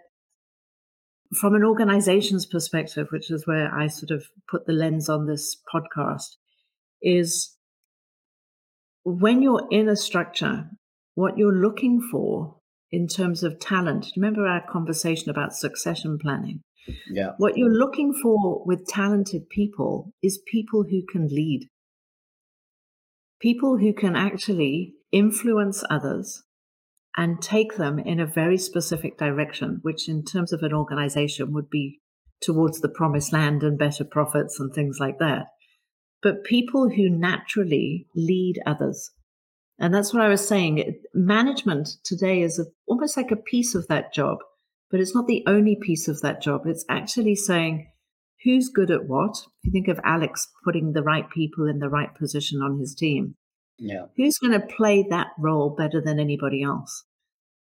from 1.38 1.54
an 1.54 1.64
organization's 1.64 2.44
perspective, 2.44 3.08
which 3.10 3.30
is 3.30 3.46
where 3.46 3.72
I 3.72 3.86
sort 3.86 4.10
of 4.10 4.24
put 4.48 4.66
the 4.66 4.72
lens 4.72 5.08
on 5.08 5.26
this 5.26 5.56
podcast, 5.72 6.36
is 7.00 7.56
when 9.04 9.40
you're 9.40 9.66
in 9.70 9.88
a 9.88 9.96
structure, 9.96 10.68
what 11.14 11.38
you're 11.38 11.54
looking 11.54 12.00
for 12.10 12.56
in 12.90 13.06
terms 13.06 13.42
of 13.42 13.60
talent. 13.60 14.08
Remember 14.16 14.46
our 14.46 14.64
conversation 14.68 15.30
about 15.30 15.54
succession 15.54 16.18
planning? 16.18 16.62
Yeah. 17.10 17.32
What 17.38 17.56
you're 17.56 17.70
looking 17.70 18.12
for 18.12 18.64
with 18.66 18.86
talented 18.86 19.48
people 19.48 20.12
is 20.22 20.42
people 20.50 20.84
who 20.90 21.02
can 21.10 21.28
lead, 21.28 21.68
people 23.40 23.78
who 23.78 23.92
can 23.92 24.16
actually 24.16 24.94
influence 25.12 25.82
others 25.90 26.42
and 27.16 27.42
take 27.42 27.76
them 27.76 27.98
in 27.98 28.20
a 28.20 28.26
very 28.26 28.56
specific 28.56 29.18
direction, 29.18 29.80
which 29.82 30.08
in 30.08 30.24
terms 30.24 30.52
of 30.52 30.62
an 30.62 30.72
organization 30.72 31.52
would 31.52 31.68
be 31.68 32.00
towards 32.40 32.80
the 32.80 32.88
promised 32.88 33.32
land 33.32 33.62
and 33.62 33.78
better 33.78 34.04
profits 34.04 34.58
and 34.58 34.72
things 34.72 34.98
like 35.00 35.18
that. 35.18 35.46
But 36.22 36.44
people 36.44 36.90
who 36.90 37.10
naturally 37.10 38.06
lead 38.14 38.60
others. 38.66 39.10
And 39.78 39.94
that's 39.94 40.12
what 40.12 40.22
I 40.22 40.28
was 40.28 40.46
saying. 40.46 41.00
Management 41.14 41.88
today 42.04 42.42
is 42.42 42.58
a, 42.58 42.64
almost 42.86 43.16
like 43.16 43.30
a 43.30 43.36
piece 43.36 43.74
of 43.74 43.88
that 43.88 44.12
job, 44.12 44.38
but 44.90 45.00
it's 45.00 45.14
not 45.14 45.26
the 45.26 45.42
only 45.46 45.76
piece 45.80 46.08
of 46.08 46.20
that 46.20 46.42
job. 46.42 46.62
It's 46.66 46.84
actually 46.88 47.34
saying 47.34 47.90
who's 48.44 48.68
good 48.68 48.90
at 48.90 49.06
what. 49.06 49.36
If 49.62 49.64
you 49.64 49.72
think 49.72 49.88
of 49.88 50.00
Alex 50.04 50.48
putting 50.64 50.92
the 50.92 51.02
right 51.02 51.28
people 51.30 51.66
in 51.66 51.78
the 51.78 51.88
right 51.88 52.14
position 52.14 52.60
on 52.62 52.78
his 52.78 52.94
team, 52.94 53.36
Yeah. 53.80 54.06
Who's 54.16 54.38
going 54.38 54.52
to 54.52 54.66
play 54.66 55.06
that 55.08 55.28
role 55.38 55.70
better 55.70 56.00
than 56.00 56.20
anybody 56.20 56.62
else? 56.62 57.04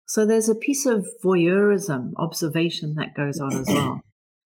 So 0.06 0.24
there's 0.24 0.48
a 0.48 0.54
piece 0.54 0.86
of 0.86 1.06
voyeurism, 1.22 2.12
observation 2.16 2.94
that 2.94 3.14
goes 3.14 3.38
on 3.38 3.52
as 3.52 3.66
well. 3.68 4.00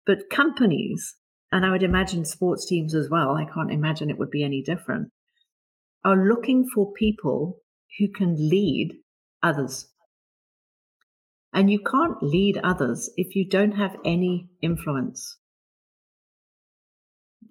But 0.06 0.30
companies, 0.30 1.16
and 1.52 1.66
I 1.66 1.72
would 1.72 1.84
imagine 1.84 2.26
sports 2.26 2.66
teams 2.66 2.96
as 2.96 3.10
well, 3.10 3.36
I 3.36 3.46
can't 3.46 3.72
imagine 3.72 4.10
it 4.10 4.18
would 4.18 4.32
be 4.32 4.44
any 4.44 4.64
different, 4.64 5.10
are 6.04 6.16
looking 6.16 6.68
for 6.74 6.92
people 6.94 7.60
who 8.00 8.08
can 8.08 8.50
lead 8.50 8.96
others. 9.44 9.88
And 11.54 11.70
you 11.70 11.80
can't 11.80 12.24
lead 12.24 12.58
others 12.64 13.10
if 13.18 13.36
you 13.36 13.48
don't 13.48 13.74
have 13.74 13.98
any 14.04 14.50
influence. 14.62 15.38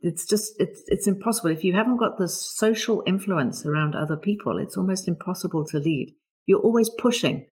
It's 0.03 0.27
just 0.27 0.55
it's 0.59 0.83
it's 0.87 1.07
impossible. 1.07 1.51
If 1.51 1.65
you 1.65 1.75
haven't 1.75 1.99
got 1.99 2.19
the 2.19 2.29
social 2.29 3.03
influence 3.07 3.67
around 3.67 3.95
other 3.95 4.17
people, 4.17 4.59
it's 4.59 4.77
almost 4.77 5.09
impossible 5.09 5.65
to 5.67 5.79
lead. 5.79 6.15
You're 6.47 6.61
always 6.61 6.89
pushing 6.89 7.47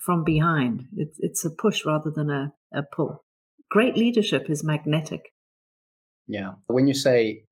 from 0.00 0.24
behind. 0.24 0.84
It's 0.96 1.16
it's 1.20 1.44
a 1.44 1.50
push 1.50 1.84
rather 1.84 2.10
than 2.10 2.30
a, 2.30 2.52
a 2.72 2.82
pull. 2.82 3.24
Great 3.70 3.96
leadership 3.96 4.48
is 4.48 4.62
magnetic. 4.64 5.32
Yeah. 6.28 6.52
When 6.66 6.86
you 6.86 6.94
say 6.94 7.44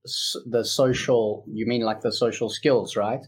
the 0.45 0.63
social, 0.63 1.45
you 1.49 1.67
mean 1.67 1.83
like 1.83 2.03
the 2.03 2.13
social 2.13 2.49
skills, 2.51 2.95
right? 2.95 3.21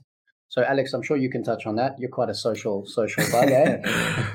So, 0.51 0.63
Alex, 0.63 0.95
I'm 0.95 1.03
sure 1.03 1.17
you 1.17 1.31
can 1.31 1.43
touch 1.43 1.67
on 1.67 1.77
that. 1.77 1.97
You're 1.99 2.11
quite 2.11 2.31
a 2.31 2.35
social 2.35 2.87
social 2.87 3.25
bug, 3.31 3.51
eh? 3.51 3.83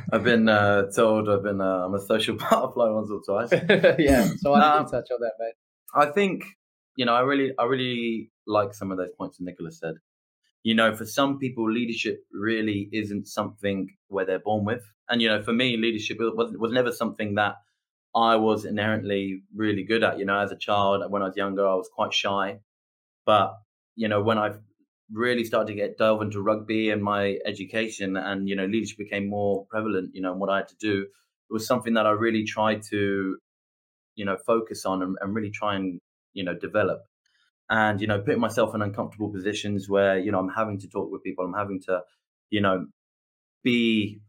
I've 0.13 0.23
been 0.23 0.47
uh, 0.47 0.91
told 0.95 1.27
I've 1.29 1.43
been 1.43 1.61
uh, 1.61 1.85
I'm 1.85 1.93
a 1.95 2.01
social 2.01 2.35
butterfly 2.49 2.89
once 2.89 3.09
or 3.09 3.21
twice. 3.25 3.51
yeah, 3.99 4.27
so 4.37 4.53
I 4.53 4.77
um, 4.77 4.83
can 4.83 4.91
touch 4.91 5.09
on 5.11 5.19
that, 5.21 5.33
mate. 5.39 5.53
I 5.95 6.11
think 6.11 6.43
you 6.95 7.05
know 7.05 7.13
I 7.13 7.21
really 7.21 7.53
I 7.57 7.65
really 7.65 8.31
like 8.47 8.73
some 8.73 8.91
of 8.91 8.97
those 8.97 9.11
points 9.17 9.37
that 9.37 9.45
Nicholas 9.45 9.79
said. 9.79 9.95
You 10.63 10.75
know, 10.75 10.95
for 10.95 11.05
some 11.05 11.39
people, 11.39 11.69
leadership 11.69 12.23
really 12.31 12.89
isn't 12.93 13.27
something 13.27 13.89
where 14.07 14.25
they're 14.25 14.39
born 14.39 14.63
with, 14.63 14.83
and 15.09 15.21
you 15.21 15.27
know, 15.27 15.41
for 15.43 15.53
me, 15.53 15.77
leadership 15.77 16.17
was 16.19 16.55
was 16.57 16.71
never 16.71 16.91
something 16.91 17.35
that 17.35 17.55
I 18.15 18.37
was 18.37 18.65
inherently 18.65 19.43
really 19.55 19.83
good 19.83 20.03
at. 20.03 20.19
You 20.19 20.25
know, 20.25 20.39
as 20.39 20.51
a 20.51 20.57
child, 20.57 21.03
when 21.11 21.21
I 21.21 21.27
was 21.27 21.37
younger, 21.37 21.67
I 21.67 21.75
was 21.75 21.89
quite 21.93 22.13
shy, 22.13 22.59
but 23.25 23.55
you 23.95 24.07
know, 24.07 24.23
when 24.23 24.37
I 24.37 24.53
really 25.11 25.43
started 25.43 25.67
to 25.67 25.75
get 25.75 25.97
delve 25.97 26.21
into 26.21 26.41
rugby 26.41 26.89
and 26.89 27.03
my 27.03 27.37
education 27.45 28.17
and 28.17 28.47
you 28.47 28.55
know 28.55 28.65
leadership 28.65 28.97
became 28.97 29.29
more 29.29 29.65
prevalent 29.69 30.09
you 30.15 30.21
know 30.21 30.31
and 30.31 30.39
what 30.39 30.49
i 30.49 30.57
had 30.57 30.67
to 30.67 30.75
do 30.79 31.01
it 31.01 31.53
was 31.53 31.67
something 31.67 31.93
that 31.93 32.05
i 32.07 32.11
really 32.11 32.43
tried 32.43 32.81
to 32.81 33.37
you 34.15 34.25
know 34.25 34.37
focus 34.45 34.85
on 34.85 35.03
and, 35.03 35.17
and 35.21 35.35
really 35.35 35.51
try 35.51 35.75
and 35.75 35.99
you 36.33 36.43
know 36.43 36.53
develop 36.53 37.03
and 37.69 38.01
you 38.01 38.07
know 38.07 38.19
putting 38.19 38.39
myself 38.39 38.75
in 38.75 38.81
uncomfortable 38.81 39.29
positions 39.31 39.89
where 39.89 40.17
you 40.17 40.31
know 40.31 40.39
i'm 40.39 40.49
having 40.49 40.79
to 40.79 40.87
talk 40.87 41.11
with 41.11 41.23
people 41.23 41.45
i'm 41.45 41.53
having 41.53 41.81
to 41.81 42.01
you 42.49 42.61
know 42.61 42.85
be 43.63 44.19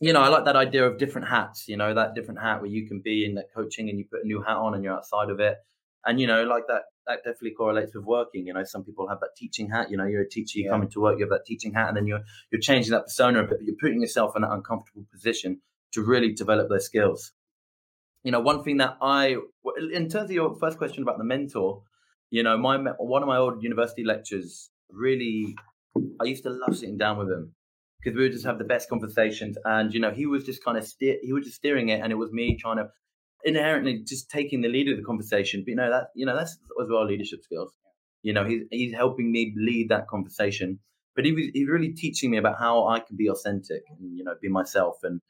you 0.00 0.12
know 0.12 0.20
i 0.20 0.28
like 0.28 0.44
that 0.44 0.56
idea 0.56 0.84
of 0.84 0.98
different 0.98 1.28
hats 1.28 1.66
you 1.68 1.76
know 1.76 1.94
that 1.94 2.14
different 2.14 2.40
hat 2.40 2.60
where 2.60 2.70
you 2.70 2.86
can 2.86 3.00
be 3.00 3.24
in 3.24 3.34
that 3.34 3.46
coaching 3.54 3.88
and 3.88 3.98
you 3.98 4.04
put 4.10 4.24
a 4.24 4.26
new 4.26 4.42
hat 4.42 4.56
on 4.56 4.74
and 4.74 4.84
you're 4.84 4.94
outside 4.94 5.30
of 5.30 5.40
it 5.40 5.56
and 6.04 6.20
you 6.20 6.26
know 6.26 6.44
like 6.44 6.64
that 6.68 6.82
that 7.08 7.24
definitely 7.24 7.52
correlates 7.52 7.94
with 7.94 8.04
working. 8.04 8.46
You 8.46 8.52
know, 8.52 8.62
some 8.64 8.84
people 8.84 9.08
have 9.08 9.20
that 9.20 9.30
teaching 9.36 9.70
hat. 9.70 9.90
You 9.90 9.96
know, 9.96 10.04
you're 10.04 10.22
a 10.22 10.28
teacher, 10.28 10.58
you 10.58 10.66
yeah. 10.66 10.70
come 10.70 10.82
into 10.82 11.00
work, 11.00 11.18
you 11.18 11.24
have 11.24 11.30
that 11.30 11.46
teaching 11.46 11.72
hat, 11.72 11.88
and 11.88 11.96
then 11.96 12.06
you're 12.06 12.20
you're 12.52 12.60
changing 12.60 12.92
that 12.92 13.04
persona, 13.04 13.40
a 13.40 13.42
bit, 13.42 13.58
but 13.58 13.62
you're 13.62 13.76
putting 13.80 14.00
yourself 14.00 14.36
in 14.36 14.42
that 14.42 14.52
uncomfortable 14.52 15.04
position 15.10 15.60
to 15.92 16.02
really 16.02 16.32
develop 16.32 16.68
those 16.68 16.84
skills. 16.84 17.32
You 18.24 18.32
know, 18.32 18.40
one 18.40 18.62
thing 18.62 18.78
that 18.78 18.96
I, 19.00 19.36
in 19.92 20.08
terms 20.08 20.30
of 20.30 20.32
your 20.32 20.56
first 20.58 20.78
question 20.78 21.02
about 21.02 21.18
the 21.18 21.24
mentor, 21.24 21.82
you 22.30 22.42
know, 22.42 22.56
my 22.58 22.76
one 22.98 23.22
of 23.22 23.28
my 23.28 23.36
old 23.36 23.62
university 23.62 24.04
lectures 24.04 24.70
really, 24.90 25.54
I 26.20 26.24
used 26.24 26.42
to 26.42 26.50
love 26.50 26.76
sitting 26.76 26.98
down 26.98 27.18
with 27.18 27.30
him 27.30 27.54
because 28.00 28.16
we 28.16 28.24
would 28.24 28.32
just 28.32 28.44
have 28.44 28.58
the 28.58 28.64
best 28.64 28.88
conversations, 28.88 29.56
and 29.64 29.94
you 29.94 30.00
know, 30.00 30.10
he 30.10 30.26
was 30.26 30.44
just 30.44 30.62
kind 30.64 30.76
of 30.76 30.84
steer, 30.86 31.16
he 31.22 31.32
was 31.32 31.44
just 31.44 31.56
steering 31.56 31.88
it, 31.88 32.00
and 32.00 32.12
it 32.12 32.16
was 32.16 32.32
me 32.32 32.56
trying 32.56 32.76
to 32.78 32.88
inherently 33.44 34.02
just 34.04 34.30
taking 34.30 34.60
the 34.60 34.68
lead 34.68 34.88
of 34.88 34.96
the 34.96 35.02
conversation. 35.04 35.62
But 35.62 35.70
you 35.70 35.76
know 35.76 35.90
that 35.90 36.08
you 36.14 36.26
know 36.26 36.36
that's 36.36 36.58
as 36.82 36.88
well 36.90 37.06
leadership 37.06 37.42
skills. 37.42 37.72
You 38.22 38.32
know, 38.32 38.44
he's 38.44 38.64
he's 38.70 38.94
helping 38.94 39.30
me 39.32 39.54
lead 39.56 39.88
that 39.90 40.08
conversation. 40.08 40.80
But 41.14 41.24
he 41.24 41.32
was 41.32 41.44
he's 41.52 41.68
really 41.68 41.92
teaching 41.92 42.30
me 42.30 42.38
about 42.38 42.58
how 42.58 42.88
I 42.88 43.00
can 43.00 43.16
be 43.16 43.28
authentic 43.28 43.82
and 43.90 44.16
you 44.16 44.24
know 44.24 44.34
be 44.40 44.48
myself. 44.48 44.98
And 45.02 45.20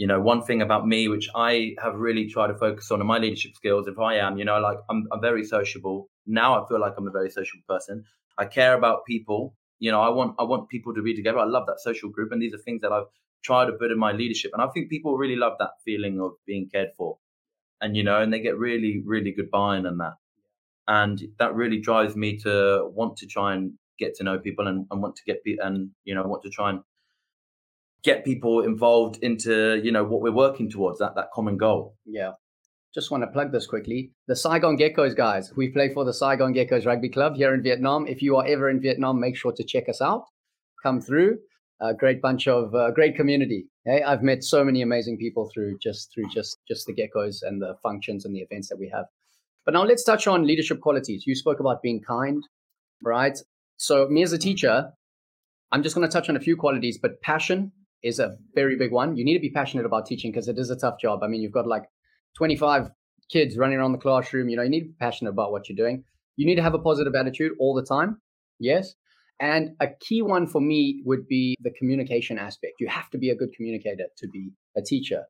you 0.00 0.06
know, 0.06 0.20
one 0.20 0.42
thing 0.42 0.62
about 0.62 0.86
me 0.86 1.08
which 1.08 1.28
I 1.34 1.74
have 1.82 1.94
really 1.94 2.26
tried 2.26 2.48
to 2.48 2.54
focus 2.54 2.90
on 2.90 3.00
in 3.02 3.06
my 3.06 3.18
leadership 3.18 3.52
skills, 3.54 3.86
if 3.86 3.98
I 3.98 4.14
am, 4.16 4.38
you 4.38 4.46
know, 4.46 4.58
like 4.58 4.78
I'm, 4.88 5.06
I'm 5.12 5.20
very 5.20 5.44
sociable 5.44 6.08
now. 6.26 6.48
I 6.54 6.66
feel 6.68 6.80
like 6.80 6.94
I'm 6.96 7.06
a 7.06 7.10
very 7.10 7.30
social 7.30 7.60
person. 7.68 8.04
I 8.38 8.46
care 8.46 8.74
about 8.76 9.04
people. 9.06 9.54
You 9.78 9.90
know, 9.92 10.00
I 10.00 10.08
want 10.08 10.36
I 10.38 10.44
want 10.44 10.68
people 10.70 10.94
to 10.94 11.02
be 11.02 11.14
together. 11.14 11.38
I 11.38 11.44
love 11.44 11.66
that 11.66 11.80
social 11.80 12.08
group, 12.08 12.32
and 12.32 12.40
these 12.40 12.54
are 12.54 12.58
things 12.58 12.80
that 12.82 12.92
I've 12.92 13.10
tried 13.44 13.66
to 13.66 13.72
put 13.72 13.90
in 13.90 13.98
my 13.98 14.12
leadership. 14.12 14.52
And 14.54 14.62
I 14.62 14.68
think 14.68 14.90
people 14.90 15.18
really 15.18 15.36
love 15.36 15.54
that 15.58 15.72
feeling 15.84 16.20
of 16.20 16.32
being 16.46 16.68
cared 16.72 16.90
for 16.96 17.18
and 17.80 17.96
you 17.96 18.02
know, 18.02 18.20
and 18.20 18.32
they 18.32 18.40
get 18.40 18.58
really, 18.58 19.02
really 19.04 19.32
good 19.32 19.50
buy-in 19.50 19.86
on 19.86 19.98
that, 19.98 20.14
and 20.88 21.22
that 21.38 21.54
really 21.54 21.80
drives 21.80 22.16
me 22.16 22.38
to 22.38 22.88
want 22.92 23.16
to 23.18 23.26
try 23.26 23.54
and 23.54 23.72
get 23.98 24.14
to 24.14 24.24
know 24.24 24.38
people 24.38 24.66
and, 24.66 24.86
and 24.90 25.02
want 25.02 25.16
to 25.16 25.22
get 25.26 25.42
and 25.58 25.90
you 26.04 26.14
know 26.14 26.22
want 26.22 26.42
to 26.42 26.50
try 26.50 26.70
and 26.70 26.80
get 28.02 28.24
people 28.24 28.60
involved 28.60 29.18
into 29.22 29.80
you 29.82 29.92
know 29.92 30.04
what 30.04 30.20
we're 30.20 30.32
working 30.32 30.70
towards 30.70 30.98
that 30.98 31.14
that 31.16 31.30
common 31.32 31.56
goal. 31.56 31.96
Yeah. 32.04 32.32
Just 32.92 33.12
want 33.12 33.22
to 33.22 33.28
plug 33.28 33.52
this 33.52 33.66
quickly. 33.68 34.10
The 34.26 34.34
Saigon 34.34 34.76
Geckos 34.76 35.16
guys, 35.16 35.52
we 35.56 35.68
play 35.68 35.92
for 35.94 36.04
the 36.04 36.12
Saigon 36.12 36.52
Geckos 36.52 36.86
Rugby 36.86 37.08
Club 37.08 37.36
here 37.36 37.54
in 37.54 37.62
Vietnam. 37.62 38.08
If 38.08 38.20
you 38.20 38.36
are 38.36 38.44
ever 38.44 38.68
in 38.68 38.80
Vietnam, 38.80 39.20
make 39.20 39.36
sure 39.36 39.52
to 39.52 39.62
check 39.62 39.88
us 39.88 40.00
out. 40.00 40.24
Come 40.82 41.00
through 41.00 41.38
a 41.80 41.94
great 41.94 42.20
bunch 42.20 42.48
of 42.48 42.74
uh, 42.74 42.90
great 42.90 43.14
community. 43.14 43.68
Okay? 43.86 44.02
I've 44.02 44.22
met 44.22 44.42
so 44.42 44.64
many 44.64 44.82
amazing 44.82 45.18
people 45.18 45.48
through 45.52 45.78
just 45.78 46.12
through 46.12 46.28
just 46.34 46.58
just 46.66 46.86
the 46.86 46.94
geckos 46.94 47.42
and 47.42 47.62
the 47.62 47.76
functions 47.82 48.24
and 48.24 48.34
the 48.34 48.40
events 48.40 48.68
that 48.68 48.78
we 48.78 48.90
have. 48.92 49.06
But 49.64 49.74
now 49.74 49.84
let's 49.84 50.02
touch 50.02 50.26
on 50.26 50.46
leadership 50.46 50.80
qualities. 50.80 51.24
You 51.26 51.34
spoke 51.34 51.60
about 51.60 51.82
being 51.82 52.00
kind, 52.00 52.42
right? 53.02 53.38
So 53.76 54.08
me 54.08 54.22
as 54.22 54.32
a 54.32 54.38
teacher, 54.38 54.90
I'm 55.70 55.82
just 55.82 55.94
going 55.94 56.06
to 56.06 56.12
touch 56.12 56.28
on 56.28 56.36
a 56.36 56.40
few 56.40 56.56
qualities, 56.56 56.98
but 57.00 57.20
passion 57.22 57.72
is 58.02 58.18
a 58.18 58.36
very 58.54 58.76
big 58.76 58.92
one. 58.92 59.16
You 59.16 59.24
need 59.24 59.34
to 59.34 59.40
be 59.40 59.50
passionate 59.50 59.86
about 59.86 60.06
teaching 60.06 60.30
because 60.30 60.48
it 60.48 60.58
is 60.58 60.70
a 60.70 60.76
tough 60.76 61.00
job. 61.00 61.22
I 61.22 61.28
mean, 61.28 61.42
you've 61.42 61.52
got 61.52 61.66
like 61.66 61.84
25 62.36 62.90
kids 63.30 63.56
running 63.56 63.78
around 63.78 63.92
the 63.92 63.98
classroom. 63.98 64.48
You 64.48 64.56
know, 64.56 64.62
you 64.62 64.70
need 64.70 64.80
to 64.80 64.86
be 64.86 64.94
passionate 64.98 65.30
about 65.30 65.52
what 65.52 65.68
you're 65.68 65.76
doing. 65.76 66.04
You 66.36 66.46
need 66.46 66.56
to 66.56 66.62
have 66.62 66.74
a 66.74 66.78
positive 66.78 67.14
attitude 67.14 67.52
all 67.58 67.74
the 67.74 67.84
time. 67.84 68.20
Yes. 68.58 68.94
And 69.40 69.70
a 69.80 69.88
key 70.00 70.22
one 70.22 70.46
for 70.46 70.60
me 70.60 71.02
would 71.04 71.26
be 71.26 71.56
the 71.62 71.70
communication 71.70 72.38
aspect. 72.38 72.74
You 72.78 72.88
have 72.88 73.08
to 73.10 73.18
be 73.18 73.30
a 73.30 73.34
good 73.34 73.52
communicator 73.54 74.04
to 74.18 74.28
be 74.28 74.50
a 74.76 74.82
teacher. 74.82 75.24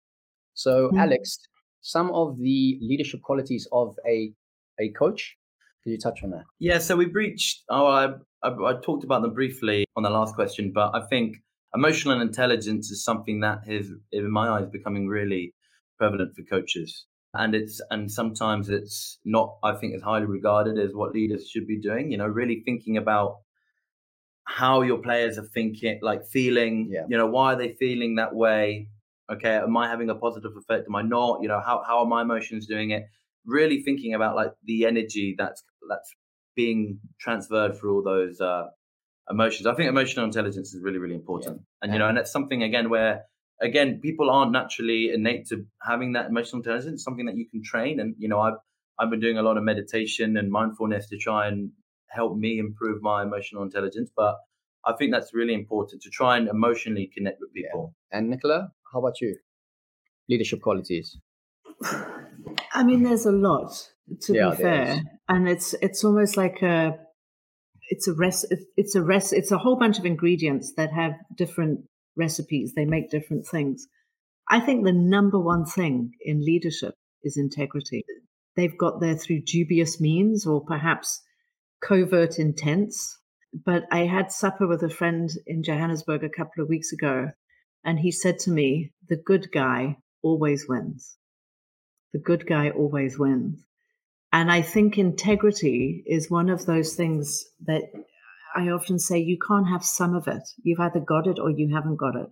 So, 0.54 0.88
mm-hmm. 0.88 0.98
Alex, 0.98 1.38
some 1.80 2.10
of 2.10 2.36
the 2.38 2.78
leadership 2.80 3.22
qualities 3.22 3.68
of 3.72 3.96
a 4.06 4.32
a 4.80 4.90
coach. 4.90 5.36
Could 5.84 5.90
you 5.90 5.98
touch 5.98 6.22
on 6.22 6.30
that? 6.30 6.44
Yeah. 6.58 6.78
So 6.78 6.96
we 6.96 7.06
breached. 7.06 7.62
Oh, 7.70 7.86
I, 7.86 8.08
I, 8.42 8.48
I 8.48 8.74
talked 8.82 9.04
about 9.04 9.22
them 9.22 9.32
briefly 9.32 9.86
on 9.96 10.02
the 10.02 10.10
last 10.10 10.34
question, 10.34 10.72
but 10.74 10.90
I 10.94 11.06
think 11.08 11.36
emotional 11.74 12.20
intelligence 12.20 12.90
is 12.90 13.04
something 13.04 13.40
that 13.40 13.60
is, 13.66 13.90
in 14.12 14.30
my 14.30 14.48
eyes, 14.48 14.68
becoming 14.70 15.08
really 15.08 15.54
prevalent 15.98 16.34
for 16.34 16.42
coaches. 16.42 17.06
And 17.34 17.54
it's 17.54 17.80
and 17.90 18.10
sometimes 18.10 18.68
it's 18.68 19.18
not. 19.24 19.56
I 19.62 19.74
think 19.74 19.94
as 19.94 20.02
highly 20.02 20.26
regarded 20.26 20.78
as 20.78 20.90
what 20.92 21.12
leaders 21.12 21.48
should 21.48 21.66
be 21.66 21.80
doing. 21.80 22.10
You 22.10 22.18
know, 22.18 22.26
really 22.26 22.62
thinking 22.64 22.96
about 22.96 23.36
how 24.44 24.82
your 24.82 24.98
players 24.98 25.38
are 25.38 25.46
thinking, 25.54 26.00
like 26.02 26.26
feeling, 26.26 26.88
yeah. 26.90 27.04
you 27.08 27.16
know, 27.16 27.26
why 27.26 27.52
are 27.52 27.56
they 27.56 27.76
feeling 27.78 28.16
that 28.16 28.34
way? 28.34 28.88
Okay, 29.32 29.56
am 29.56 29.76
I 29.76 29.88
having 29.88 30.10
a 30.10 30.14
positive 30.16 30.50
effect? 30.56 30.86
Am 30.88 30.96
I 30.96 31.02
not? 31.02 31.40
You 31.40 31.46
know, 31.46 31.60
how, 31.64 31.84
how 31.86 32.00
are 32.00 32.06
my 32.06 32.22
emotions 32.22 32.66
doing 32.66 32.90
it? 32.90 33.04
Really 33.46 33.80
thinking 33.82 34.12
about 34.12 34.34
like 34.34 34.50
the 34.64 34.86
energy 34.86 35.36
that's 35.38 35.62
that's 35.88 36.12
being 36.56 36.98
transferred 37.20 37.76
through 37.76 37.94
all 37.94 38.02
those 38.02 38.40
uh, 38.40 38.66
emotions. 39.28 39.66
I 39.66 39.74
think 39.74 39.88
emotional 39.88 40.24
intelligence 40.24 40.74
is 40.74 40.82
really, 40.82 40.98
really 40.98 41.14
important. 41.14 41.58
Yeah. 41.58 41.64
And, 41.82 41.92
you 41.92 41.98
know, 41.98 42.08
and 42.08 42.16
that's 42.16 42.32
something 42.32 42.62
again 42.62 42.90
where 42.90 43.24
again, 43.60 44.00
people 44.00 44.30
aren't 44.30 44.52
naturally 44.52 45.10
innate 45.12 45.46
to 45.48 45.66
having 45.82 46.12
that 46.12 46.26
emotional 46.26 46.60
intelligence, 46.60 47.04
something 47.04 47.26
that 47.26 47.36
you 47.36 47.48
can 47.48 47.62
train. 47.62 48.00
And, 48.00 48.14
you 48.18 48.28
know, 48.28 48.40
I've 48.40 48.54
I've 48.98 49.10
been 49.10 49.20
doing 49.20 49.38
a 49.38 49.42
lot 49.42 49.56
of 49.56 49.62
meditation 49.62 50.36
and 50.36 50.50
mindfulness 50.50 51.08
to 51.08 51.16
try 51.16 51.48
and 51.48 51.70
help 52.08 52.36
me 52.36 52.58
improve 52.58 53.02
my 53.02 53.22
emotional 53.22 53.62
intelligence. 53.62 54.10
But 54.14 54.36
I 54.84 54.92
think 54.94 55.12
that's 55.12 55.32
really 55.32 55.54
important 55.54 56.02
to 56.02 56.10
try 56.10 56.36
and 56.36 56.48
emotionally 56.48 57.10
connect 57.14 57.38
with 57.40 57.52
people. 57.52 57.94
Yeah. 58.10 58.18
And 58.18 58.30
Nicola, 58.30 58.72
how 58.92 58.98
about 58.98 59.20
you? 59.20 59.36
Leadership 60.28 60.60
qualities. 60.60 61.16
I 62.72 62.82
mean, 62.82 63.02
there's 63.02 63.26
a 63.26 63.32
lot 63.32 63.90
to 64.22 64.34
yeah, 64.34 64.50
be 64.50 64.56
fair, 64.56 65.02
and 65.28 65.48
it's 65.48 65.74
it's 65.80 66.04
almost 66.04 66.36
like 66.36 66.62
a 66.62 66.98
it's 67.90 68.08
a 68.08 68.14
rest 68.14 68.46
it's 68.76 68.94
a 68.94 69.02
rest 69.02 69.32
it's 69.32 69.50
a 69.50 69.58
whole 69.58 69.76
bunch 69.76 69.98
of 69.98 70.06
ingredients 70.06 70.72
that 70.76 70.92
have 70.92 71.12
different 71.36 71.80
recipes. 72.16 72.72
They 72.74 72.84
make 72.84 73.10
different 73.10 73.46
things. 73.46 73.86
I 74.48 74.60
think 74.60 74.84
the 74.84 74.92
number 74.92 75.38
one 75.38 75.64
thing 75.64 76.12
in 76.20 76.44
leadership 76.44 76.94
is 77.22 77.36
integrity. 77.36 78.04
They've 78.56 78.76
got 78.76 79.00
there 79.00 79.16
through 79.16 79.42
dubious 79.42 80.00
means 80.00 80.46
or 80.46 80.64
perhaps 80.64 81.22
covert 81.80 82.38
intents. 82.38 83.16
but 83.64 83.84
I 83.90 84.06
had 84.06 84.30
supper 84.30 84.66
with 84.68 84.82
a 84.82 84.90
friend 84.90 85.28
in 85.46 85.64
Johannesburg 85.64 86.22
a 86.22 86.28
couple 86.28 86.62
of 86.62 86.68
weeks 86.68 86.92
ago, 86.92 87.30
and 87.84 87.98
he 87.98 88.12
said 88.12 88.38
to 88.40 88.50
me, 88.50 88.92
The 89.08 89.16
good 89.16 89.50
guy 89.52 89.96
always 90.22 90.68
wins. 90.68 91.16
The 92.12 92.20
good 92.20 92.46
guy 92.46 92.70
always 92.70 93.18
wins. 93.18 93.64
And 94.32 94.50
I 94.50 94.62
think 94.62 94.96
integrity 94.96 96.04
is 96.06 96.30
one 96.30 96.50
of 96.50 96.66
those 96.66 96.94
things 96.94 97.44
that 97.66 97.82
I 98.54 98.68
often 98.68 98.98
say 98.98 99.18
you 99.18 99.38
can't 99.46 99.68
have 99.68 99.84
some 99.84 100.14
of 100.14 100.28
it. 100.28 100.42
You've 100.62 100.80
either 100.80 101.00
got 101.00 101.26
it 101.26 101.38
or 101.38 101.50
you 101.50 101.74
haven't 101.74 101.96
got 101.96 102.16
it. 102.16 102.28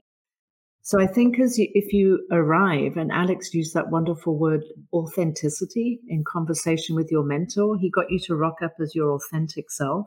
So 0.82 1.00
I 1.00 1.06
think 1.06 1.38
as 1.38 1.58
you, 1.58 1.68
if 1.74 1.92
you 1.92 2.26
arrive, 2.30 2.96
and 2.96 3.12
Alex 3.12 3.52
used 3.52 3.74
that 3.74 3.90
wonderful 3.90 4.38
word 4.38 4.64
authenticity 4.92 6.00
in 6.08 6.24
conversation 6.24 6.96
with 6.96 7.10
your 7.10 7.24
mentor, 7.24 7.76
he 7.76 7.90
got 7.90 8.10
you 8.10 8.18
to 8.20 8.36
rock 8.36 8.62
up 8.62 8.74
as 8.80 8.94
your 8.94 9.10
authentic 9.10 9.70
self. 9.70 10.06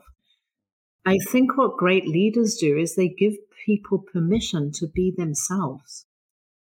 I 1.04 1.18
think 1.18 1.56
what 1.56 1.76
great 1.76 2.08
leaders 2.08 2.56
do 2.56 2.76
is 2.76 2.94
they 2.94 3.08
give 3.08 3.34
people 3.64 3.98
permission 3.98 4.72
to 4.72 4.86
be 4.86 5.12
themselves 5.16 6.06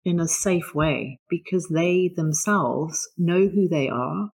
in 0.03 0.19
a 0.19 0.27
safe 0.27 0.74
way 0.74 1.19
because 1.29 1.67
they 1.69 2.12
themselves 2.13 3.09
know 3.17 3.48
who 3.48 3.67
they 3.67 3.89
are 3.89 4.31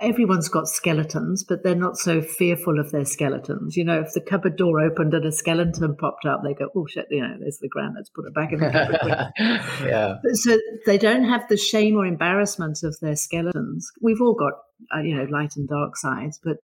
everyone's 0.00 0.48
got 0.48 0.68
skeletons, 0.68 1.44
but 1.44 1.62
they're 1.62 1.74
not 1.74 1.96
so 1.96 2.22
fearful 2.22 2.78
of 2.78 2.90
their 2.92 3.04
skeletons. 3.04 3.76
You 3.76 3.84
know, 3.84 4.00
if 4.00 4.12
the 4.12 4.20
cupboard 4.20 4.56
door 4.56 4.80
opened 4.80 5.14
and 5.14 5.24
a 5.24 5.32
skeleton 5.32 5.96
popped 5.96 6.24
up, 6.24 6.42
they 6.42 6.54
go, 6.54 6.68
"Oh 6.74 6.86
shit!" 6.86 7.06
You 7.10 7.22
know, 7.22 7.36
there's 7.38 7.58
the 7.58 7.68
ground. 7.68 7.94
Let's 7.96 8.10
put 8.10 8.26
it 8.26 8.34
back 8.34 8.52
in 8.52 8.60
the 8.60 8.70
cupboard. 8.70 9.32
yeah. 9.88 10.16
So 10.34 10.58
they 10.86 10.98
don't 10.98 11.24
have 11.24 11.48
the 11.48 11.56
shame 11.56 11.96
or 11.96 12.06
embarrassment 12.06 12.82
of 12.82 12.96
their 13.00 13.16
skeletons. 13.16 13.90
We've 14.00 14.20
all 14.20 14.34
got, 14.34 14.54
uh, 14.94 15.00
you 15.00 15.16
know, 15.16 15.24
light 15.24 15.56
and 15.56 15.68
dark 15.68 15.96
sides, 15.96 16.38
but 16.42 16.58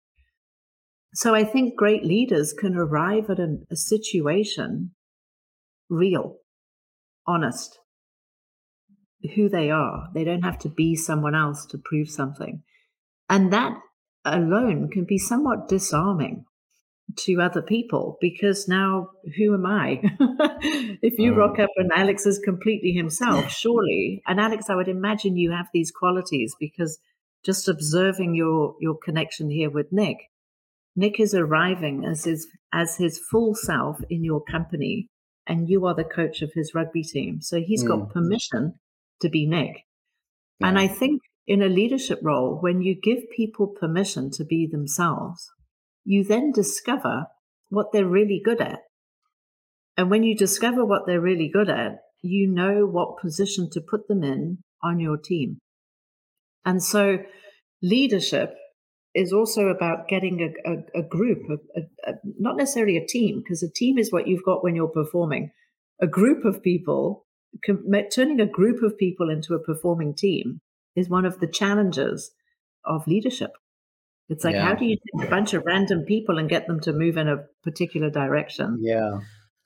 so 1.15 1.35
I 1.35 1.45
think 1.45 1.77
great 1.77 2.05
leaders 2.05 2.53
can 2.53 2.77
arrive 2.77 3.31
at 3.31 3.39
a, 3.39 3.59
a 3.71 3.77
situation 3.77 4.93
real, 5.89 6.39
honest, 7.27 7.79
who 9.35 9.49
they 9.49 9.71
are. 9.71 10.09
They 10.13 10.25
don't 10.25 10.43
have 10.43 10.59
to 10.61 10.69
be 10.69 10.97
someone 10.97 11.35
else 11.35 11.67
to 11.67 11.79
prove 11.79 12.11
something. 12.11 12.63
And 13.35 13.53
that 13.53 13.77
alone 14.25 14.89
can 14.91 15.07
be 15.07 15.19
somewhat 15.19 15.67
disarming 15.67 16.45
to 17.17 17.41
other 17.41 17.63
people 17.63 18.17
because 18.21 18.69
now 18.69 19.09
who 19.37 19.55
am 19.55 19.67
I? 19.67 20.01
if 21.03 21.19
you 21.19 21.35
rock 21.35 21.57
mm. 21.57 21.65
up 21.65 21.71
and 21.77 21.91
Alex 21.97 22.27
is 22.27 22.39
completely 22.39 22.93
himself, 22.93 23.51
surely, 23.51 24.23
and 24.29 24.39
Alex, 24.39 24.71
I 24.71 24.77
would 24.77 24.87
imagine 24.87 25.37
you 25.37 25.51
have 25.51 25.67
these 25.75 25.91
qualities 25.91 26.55
because 26.61 27.01
just 27.45 27.67
observing 27.67 28.37
your 28.37 28.77
your 28.81 28.97
connection 28.97 29.51
here 29.51 29.69
with 29.69 29.91
Nick, 29.91 30.31
Nick 30.95 31.19
is 31.19 31.35
arriving 31.35 32.05
as 32.05 32.23
his 32.23 32.47
as 32.73 32.99
his 32.99 33.19
full 33.19 33.57
self 33.57 33.99
in 34.09 34.23
your 34.23 34.45
company, 34.45 35.09
and 35.45 35.69
you 35.69 35.85
are 35.87 35.95
the 35.97 36.05
coach 36.05 36.41
of 36.41 36.53
his 36.53 36.73
rugby 36.73 37.03
team. 37.03 37.41
So 37.41 37.61
he's 37.61 37.83
mm. 37.83 37.89
got 37.89 38.11
permission 38.11 38.75
to 39.23 39.29
be 39.29 39.45
Nick. 39.45 39.87
Yeah. 40.61 40.69
And 40.69 40.79
I 40.79 40.87
think 40.87 41.21
in 41.47 41.63
a 41.63 41.69
leadership 41.69 42.21
role, 42.23 42.59
when 42.61 42.81
you 42.81 42.95
give 42.95 43.31
people 43.35 43.67
permission 43.67 44.31
to 44.33 44.45
be 44.45 44.67
themselves, 44.67 45.51
you 46.05 46.25
then 46.25 46.53
discover 46.53 47.27
what 47.69 47.93
they're 47.93 48.07
really 48.07 48.41
good 48.43 48.61
at. 48.61 48.81
And 49.97 50.11
when 50.11 50.23
you 50.23 50.35
discover 50.37 50.85
what 50.85 51.07
they're 51.07 51.21
really 51.21 51.51
good 51.53 51.69
at, 51.69 51.99
you 52.23 52.49
know 52.49 52.87
what 52.87 53.21
position 53.21 53.69
to 53.73 53.81
put 53.81 54.09
them 54.09 54.23
in 54.23 54.59
on 54.83 54.99
your 54.99 55.19
team. 55.19 55.59
And 56.65 56.83
so 56.83 57.19
leadership 57.83 58.55
is 59.15 59.33
also 59.33 59.69
about 59.69 60.09
getting 60.09 60.41
a, 60.41 60.71
a, 60.71 61.01
a 61.01 61.03
group, 61.03 61.43
a, 61.77 62.13
not 62.39 62.57
necessarily 62.57 62.97
a 62.97 63.07
team, 63.07 63.43
because 63.43 63.63
a 63.63 63.71
team 63.71 63.99
is 63.99 64.11
what 64.11 64.27
you've 64.27 64.45
got 64.45 64.65
when 64.65 64.75
you're 64.75 64.89
performing. 64.89 65.51
A 66.01 66.07
group 66.07 66.45
of 66.45 66.63
people, 66.63 67.27
turning 68.13 68.41
a 68.41 68.47
group 68.47 68.83
of 68.83 68.99
people 68.99 69.31
into 69.31 69.55
a 69.55 69.63
performing 69.63 70.15
team 70.17 70.61
is 70.95 71.09
one 71.09 71.25
of 71.25 71.41
the 71.41 71.47
challenges 71.47 72.31
of 72.85 73.07
leadership. 73.07 73.53
It's 74.29 74.45
like, 74.45 74.55
yeah. 74.55 74.65
how 74.65 74.75
do 74.75 74.87
you 74.87 74.97
take 74.97 75.27
a 75.27 75.31
bunch 75.31 75.53
of 75.53 75.65
random 75.67 76.05
people 76.05 76.39
and 76.39 76.49
get 76.49 76.67
them 76.67 76.81
to 76.81 76.93
move 76.93 77.17
in 77.17 77.29
a 77.29 77.45
particular 77.63 78.11
direction? 78.11 78.79
Yeah. 78.81 79.21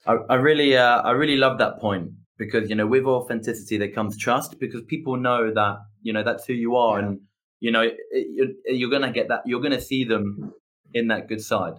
I, 0.05 0.15
I 0.29 0.35
really, 0.35 0.75
uh, 0.75 1.01
I 1.01 1.11
really 1.11 1.37
love 1.37 1.59
that 1.59 1.79
point 1.79 2.11
because, 2.37 2.69
you 2.69 2.75
know, 2.75 2.87
with 2.87 3.05
authenticity, 3.05 3.77
there 3.77 3.91
comes 3.91 4.17
trust 4.17 4.59
because 4.59 4.81
people 4.83 5.17
know 5.17 5.53
that, 5.53 5.77
you 6.01 6.11
know, 6.11 6.23
that's 6.23 6.45
who 6.45 6.53
you 6.53 6.75
are. 6.75 6.99
Yeah. 6.99 7.05
And, 7.07 7.19
you 7.59 7.71
know, 7.71 7.81
it, 7.81 8.55
you're 8.65 8.89
going 8.89 9.03
to 9.03 9.11
get 9.11 9.29
that, 9.29 9.41
you're 9.45 9.61
going 9.61 9.73
to 9.73 9.81
see 9.81 10.03
them 10.03 10.53
in 10.93 11.07
that 11.07 11.27
good 11.27 11.41
side. 11.41 11.73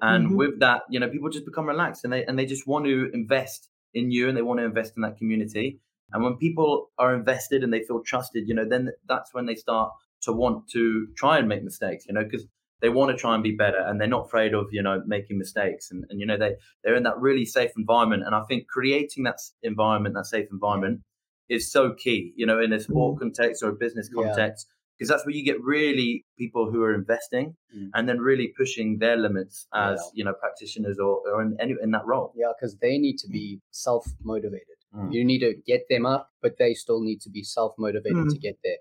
And 0.00 0.28
mm-hmm. 0.28 0.36
with 0.36 0.60
that, 0.60 0.82
you 0.90 1.00
know, 1.00 1.08
people 1.08 1.28
just 1.28 1.46
become 1.46 1.66
relaxed 1.66 2.04
and 2.04 2.12
they, 2.12 2.24
and 2.24 2.38
they 2.38 2.46
just 2.46 2.66
want 2.66 2.86
to 2.86 3.10
invest 3.12 3.68
in 3.94 4.10
you 4.10 4.28
and 4.28 4.36
they 4.36 4.42
want 4.42 4.58
to 4.60 4.64
invest 4.64 4.94
in 4.96 5.02
that 5.02 5.16
community. 5.18 5.80
And 6.12 6.22
when 6.22 6.36
people 6.36 6.90
are 6.98 7.14
invested 7.14 7.62
and 7.62 7.72
they 7.72 7.82
feel 7.82 8.02
trusted, 8.02 8.48
you 8.48 8.54
know, 8.54 8.68
then 8.68 8.90
that's 9.08 9.32
when 9.32 9.46
they 9.46 9.54
start 9.54 9.92
to 10.22 10.32
want 10.32 10.68
to 10.70 11.08
try 11.16 11.38
and 11.38 11.48
make 11.48 11.62
mistakes, 11.62 12.04
you 12.06 12.14
know, 12.14 12.24
because 12.24 12.46
they 12.80 12.88
want 12.88 13.10
to 13.10 13.16
try 13.16 13.34
and 13.34 13.42
be 13.42 13.52
better 13.52 13.78
and 13.78 14.00
they're 14.00 14.08
not 14.08 14.26
afraid 14.26 14.54
of, 14.54 14.66
you 14.72 14.82
know, 14.82 15.02
making 15.06 15.38
mistakes. 15.38 15.90
And, 15.90 16.04
and 16.10 16.20
you 16.20 16.26
know, 16.26 16.36
they, 16.36 16.54
they're 16.82 16.96
in 16.96 17.04
that 17.04 17.18
really 17.18 17.44
safe 17.44 17.70
environment. 17.76 18.24
And 18.26 18.34
I 18.34 18.42
think 18.42 18.66
creating 18.68 19.24
that 19.24 19.38
environment, 19.62 20.14
that 20.14 20.26
safe 20.26 20.48
environment 20.50 21.00
is 21.48 21.70
so 21.70 21.92
key, 21.94 22.32
you 22.36 22.46
know, 22.46 22.60
in 22.60 22.72
a 22.72 22.80
sport 22.80 23.16
mm. 23.16 23.20
context 23.20 23.62
or 23.62 23.70
a 23.70 23.74
business 23.74 24.08
context. 24.12 24.66
Yeah 24.68 24.72
because 25.02 25.08
that's 25.08 25.26
where 25.26 25.34
you 25.34 25.44
get 25.44 25.60
really 25.60 26.24
people 26.38 26.70
who 26.70 26.80
are 26.82 26.94
investing 26.94 27.56
mm. 27.76 27.88
and 27.94 28.08
then 28.08 28.20
really 28.20 28.52
pushing 28.56 28.98
their 28.98 29.16
limits 29.16 29.66
as 29.74 29.98
yeah. 29.98 30.10
you 30.14 30.24
know 30.24 30.32
practitioners 30.32 30.98
or, 31.00 31.20
or 31.28 31.42
in 31.42 31.56
any 31.58 31.74
in 31.82 31.90
that 31.90 32.06
role 32.06 32.32
yeah 32.36 32.52
because 32.56 32.76
they 32.76 32.98
need 32.98 33.18
to 33.18 33.26
be 33.26 33.60
self 33.72 34.06
motivated 34.22 34.76
Mm. 34.94 35.12
You 35.12 35.24
need 35.24 35.40
to 35.40 35.54
get 35.66 35.82
them 35.88 36.06
up, 36.06 36.30
but 36.42 36.58
they 36.58 36.74
still 36.74 37.00
need 37.02 37.20
to 37.22 37.30
be 37.30 37.42
self 37.42 37.74
motivated 37.78 38.16
mm. 38.16 38.30
to 38.30 38.38
get 38.38 38.58
there. 38.62 38.76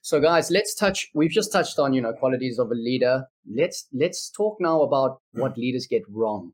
So, 0.00 0.20
guys, 0.20 0.50
let's 0.50 0.74
touch. 0.74 1.10
We've 1.14 1.30
just 1.30 1.52
touched 1.52 1.78
on 1.78 1.92
you 1.92 2.00
know 2.00 2.12
qualities 2.12 2.58
of 2.58 2.70
a 2.70 2.74
leader. 2.74 3.24
Let's 3.48 3.86
let's 3.92 4.30
talk 4.30 4.56
now 4.60 4.82
about 4.82 5.20
what 5.32 5.56
leaders 5.56 5.86
get 5.88 6.02
wrong. 6.08 6.52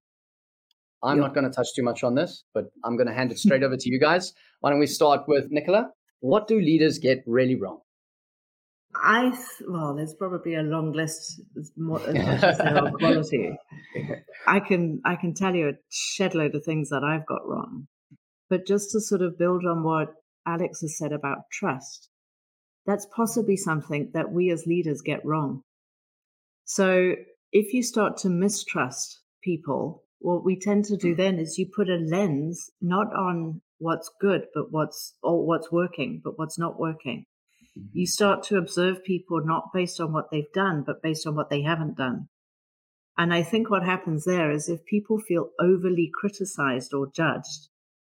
I'm 1.03 1.19
yep. 1.19 1.27
not 1.29 1.35
going 1.35 1.49
to 1.49 1.55
touch 1.55 1.69
too 1.77 1.83
much 1.83 2.03
on 2.03 2.15
this, 2.15 2.45
but 2.55 2.67
I'm 2.85 2.97
going 2.97 3.07
to 3.07 3.15
hand 3.15 3.31
it 3.31 3.39
straight 3.47 3.63
over 3.63 3.77
to 3.77 3.91
you 3.91 3.99
guys. 3.99 4.33
Why 4.61 4.71
don't 4.71 4.81
we 4.81 4.87
start 4.87 5.23
with 5.29 5.47
Nicola? 5.51 5.91
What 6.21 6.49
do 6.49 6.61
leaders 6.61 6.99
get 6.99 7.23
really 7.27 7.55
wrong? 7.55 7.81
I 8.95 9.33
well, 9.69 9.95
there's 9.95 10.15
probably 10.15 10.55
a 10.55 10.63
long 10.63 10.93
list 10.93 11.41
as, 11.59 11.71
more, 11.77 12.01
as 12.01 12.15
much 12.15 12.43
as 12.43 12.59
there 12.59 12.85
are 12.85 12.91
quality. 12.99 13.57
I 14.47 14.61
can 14.61 15.01
I 15.05 15.17
can 15.17 15.35
tell 15.35 15.55
you 15.55 15.69
a 15.69 15.73
shed 15.91 16.35
load 16.35 16.55
of 16.55 16.65
things 16.65 16.89
that 16.89 17.05
I've 17.05 17.27
got 17.27 17.47
wrong. 17.47 17.87
But 18.49 18.67
just 18.67 18.91
to 18.93 19.01
sort 19.01 19.23
of 19.23 19.39
build 19.39 19.65
on 19.67 19.83
what 19.83 20.15
Alex 20.47 20.81
has 20.81 20.97
said 20.97 21.13
about 21.13 21.51
trust, 21.53 22.09
that's 22.87 23.07
possibly 23.15 23.57
something 23.57 24.11
that 24.15 24.33
we 24.33 24.51
as 24.51 24.67
leaders 24.67 25.03
get 25.03 25.25
wrong. 25.25 25.63
So 26.65 27.15
if 27.53 27.75
you 27.75 27.83
start 27.83 28.17
to 28.19 28.31
mistrust 28.31 29.21
people, 29.43 30.05
what 30.21 30.45
we 30.45 30.59
tend 30.59 30.87
to 30.87 30.97
do 30.97 31.15
then 31.15 31.39
is 31.39 31.59
you 31.59 31.67
put 31.75 31.89
a 31.89 31.97
lens 31.97 32.71
not 32.81 33.15
on 33.15 33.61
what's 33.79 34.11
good, 34.21 34.47
but 34.55 34.73
what's 34.73 35.15
or 35.23 35.47
what's 35.47 35.71
working, 35.71 36.21
but 36.23 36.39
what's 36.39 36.59
not 36.59 36.79
working. 36.79 37.25
You 37.75 38.03
mm-hmm. 38.03 38.05
start 38.07 38.43
to 38.45 38.57
observe 38.57 39.05
people 39.05 39.41
not 39.45 39.73
based 39.73 40.01
on 40.01 40.13
what 40.13 40.31
they've 40.31 40.53
done, 40.53 40.83
but 40.87 41.03
based 41.03 41.27
on 41.27 41.37
what 41.37 41.51
they 41.51 41.63
haven't 41.63 41.97
done. 41.97 42.29
And 43.17 43.35
I 43.35 43.43
think 43.43 43.71
what 43.71 43.85
happens 43.85 44.25
there 44.25 44.51
is 44.51 44.69
if 44.69 44.85
people 44.85 45.19
feel 45.19 45.51
overly 45.61 46.11
criticized 46.13 46.93
or 46.95 47.11
judged, 47.15 47.69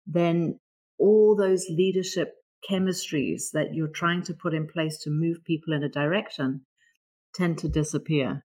then 0.07 0.59
all 0.99 1.37
those 1.37 1.67
leadership 1.69 2.35
chemistries 2.69 3.51
that 3.53 3.75
you're 3.75 3.89
trying 3.89 4.23
to 4.23 4.35
put 4.35 4.55
in 4.55 4.67
place 4.67 4.99
to 4.99 5.11
move 5.11 5.45
people 5.45 5.73
in 5.73 5.83
a 5.83 5.89
direction 5.89 6.63
tend 7.35 7.59
to 7.59 7.69
disappear. 7.69 8.45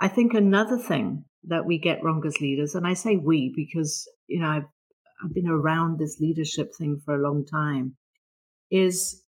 I 0.00 0.08
think 0.08 0.34
another 0.34 0.78
thing 0.78 1.24
that 1.44 1.64
we 1.64 1.78
get 1.78 2.02
wrong 2.02 2.22
as 2.26 2.40
leaders, 2.40 2.74
and 2.74 2.86
I 2.86 2.94
say 2.94 3.16
we 3.16 3.52
because 3.54 4.08
you 4.26 4.40
know 4.40 4.48
I've 4.48 4.68
I've 5.24 5.34
been 5.34 5.48
around 5.48 5.98
this 5.98 6.18
leadership 6.20 6.72
thing 6.76 7.00
for 7.04 7.14
a 7.14 7.22
long 7.22 7.44
time, 7.46 7.96
is 8.70 9.22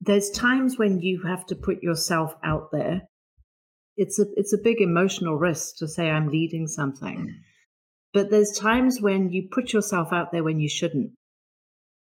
there's 0.00 0.30
times 0.30 0.78
when 0.78 1.00
you 1.00 1.22
have 1.22 1.44
to 1.46 1.56
put 1.56 1.82
yourself 1.82 2.34
out 2.42 2.70
there. 2.72 3.02
It's 3.96 4.18
a 4.18 4.26
it's 4.36 4.52
a 4.52 4.62
big 4.62 4.80
emotional 4.80 5.36
risk 5.36 5.76
to 5.78 5.88
say 5.88 6.08
I'm 6.08 6.28
leading 6.28 6.66
something. 6.66 7.34
But 8.12 8.30
there's 8.30 8.52
times 8.52 9.00
when 9.00 9.30
you 9.30 9.48
put 9.50 9.72
yourself 9.72 10.12
out 10.12 10.32
there 10.32 10.44
when 10.44 10.60
you 10.60 10.68
shouldn't, 10.68 11.12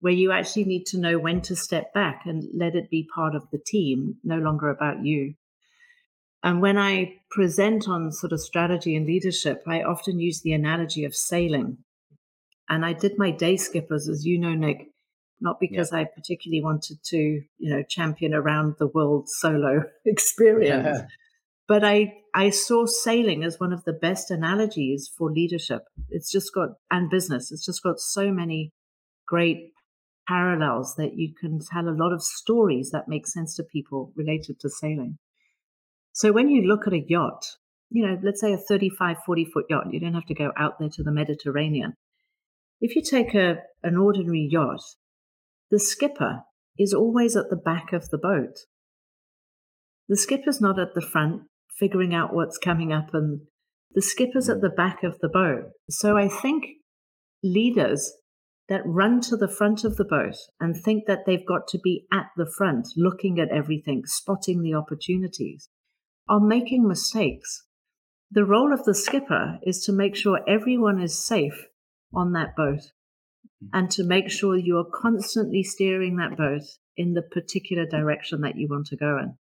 where 0.02 0.14
you 0.14 0.32
actually 0.32 0.66
need 0.66 0.86
to 0.88 1.00
know 1.00 1.18
when 1.18 1.42
to 1.42 1.56
step 1.56 1.94
back 1.94 2.22
and 2.26 2.44
let 2.54 2.76
it 2.76 2.90
be 2.90 3.08
part 3.14 3.36
of 3.36 3.50
the 3.52 3.58
team, 3.58 4.16
no 4.24 4.38
longer 4.38 4.70
about 4.70 5.04
you. 5.04 5.34
And 6.44 6.62
when 6.62 6.78
I 6.78 7.16
present 7.32 7.88
on 7.88 8.12
sort 8.12 8.32
of 8.32 8.40
strategy 8.40 8.96
and 8.96 9.08
leadership, 9.08 9.64
I 9.68 9.82
often 9.82 10.20
use 10.20 10.42
the 10.42 10.54
analogy 10.54 11.06
of 11.06 11.16
sailing. 11.16 11.80
And 12.70 12.86
I 12.86 12.94
did 12.94 13.18
my 13.18 13.32
day 13.32 13.58
skippers, 13.58 14.08
as 14.08 14.26
you 14.26 14.38
know, 14.38 14.54
Nick, 14.54 14.90
not 15.42 15.60
because 15.60 15.90
yeah. 15.92 16.00
I 16.00 16.04
particularly 16.04 16.64
wanted 16.64 17.00
to, 17.06 17.18
you 17.18 17.70
know, 17.70 17.82
champion 17.82 18.36
around 18.36 18.76
the 18.78 18.88
world 18.88 19.28
solo 19.28 19.86
experience. 20.06 21.00
Yeah 21.00 21.08
but 21.68 21.84
I 21.84 22.14
I 22.34 22.50
saw 22.50 22.86
sailing 22.86 23.44
as 23.44 23.60
one 23.60 23.74
of 23.74 23.86
the 23.86 23.94
best 23.94 24.30
analogies 24.30 25.10
for 25.18 25.32
leadership. 25.32 25.84
It's 26.10 26.32
just 26.32 26.54
got 26.54 26.70
and 26.92 27.10
business. 27.10 27.52
It's 27.52 27.66
just 27.66 27.82
got 27.82 28.00
so 28.00 28.32
many 28.32 28.72
great 29.28 29.72
parallels 30.28 30.96
that 30.98 31.16
you 31.16 31.34
can 31.40 31.60
tell 31.60 31.88
a 31.88 31.96
lot 31.96 32.12
of 32.12 32.22
stories 32.24 32.90
that 32.92 33.08
make 33.08 33.28
sense 33.28 33.56
to 33.56 33.64
people 33.64 34.12
related 34.16 34.60
to 34.60 34.70
sailing. 34.70 35.18
So 36.14 36.32
when 36.32 36.50
you 36.50 36.64
look 36.64 36.88
at 36.88 36.94
a 36.94 37.06
yacht, 37.08 37.46
you 37.90 38.06
know, 38.06 38.18
let's 38.24 38.42
say 38.42 38.54
a 38.54 38.58
35, 38.58 39.18
40 39.26 39.46
foot 39.46 39.66
yacht, 39.70 39.86
you 39.92 40.00
don't 40.00 40.14
have 40.14 40.26
to 40.26 40.34
go 40.34 40.52
out 40.58 40.80
there 40.80 40.90
to 40.90 41.04
the 41.04 41.12
Mediterranean. 41.12 41.94
If 42.82 42.96
you 42.96 43.02
take 43.02 43.34
a, 43.34 43.58
an 43.84 43.98
ordinary 43.98 44.48
yacht, 44.50 44.82
the 45.72 45.80
skipper 45.80 46.42
is 46.78 46.94
always 46.94 47.36
at 47.36 47.50
the 47.50 47.56
back 47.56 47.94
of 47.94 48.10
the 48.10 48.18
boat. 48.18 48.60
The 50.10 50.18
skipper's 50.18 50.62
not 50.62 50.80
at 50.80 50.94
the 50.94 51.02
front 51.02 51.44
figuring 51.78 52.14
out 52.14 52.34
what's 52.34 52.58
coming 52.58 52.92
up, 52.92 53.14
and 53.14 53.42
the 53.94 54.02
skipper's 54.02 54.50
at 54.50 54.62
the 54.62 54.70
back 54.70 55.04
of 55.04 55.20
the 55.20 55.30
boat. 55.30 55.72
So 55.90 56.18
I 56.18 56.28
think 56.28 56.66
leaders 57.44 58.14
that 58.68 58.82
run 58.86 59.22
to 59.22 59.38
the 59.38 59.48
front 59.48 59.84
of 59.84 59.96
the 59.96 60.06
boat 60.06 60.36
and 60.60 60.76
think 60.76 61.06
that 61.06 61.26
they've 61.26 61.46
got 61.46 61.68
to 61.68 61.80
be 61.80 62.06
at 62.12 62.28
the 62.36 62.52
front, 62.58 62.88
looking 62.98 63.40
at 63.40 63.50
everything, 63.50 64.04
spotting 64.06 64.62
the 64.62 64.74
opportunities, 64.74 65.70
are 66.28 66.40
making 66.40 66.88
mistakes. 66.88 67.64
The 68.32 68.46
role 68.46 68.74
of 68.74 68.84
the 68.84 68.96
skipper 68.96 69.60
is 69.64 69.84
to 69.86 69.94
make 69.94 70.16
sure 70.16 70.40
everyone 70.48 71.00
is 71.00 71.24
safe 71.24 71.68
on 72.14 72.34
that 72.34 72.56
boat 72.56 72.80
mm-hmm. 72.80 73.68
and 73.74 73.92
to 73.92 74.04
make 74.04 74.32
sure 74.32 74.58
you 74.58 74.78
are 74.78 75.00
constantly 75.02 75.62
steering 75.62 76.18
that 76.18 76.36
boat 76.36 76.64
in 76.98 77.14
the 77.14 77.22
particular 77.22 77.86
direction 77.86 78.42
that 78.42 78.56
you 78.56 78.68
want 78.68 78.88
to 78.88 78.98
go 78.98 79.18
in. 79.20 79.38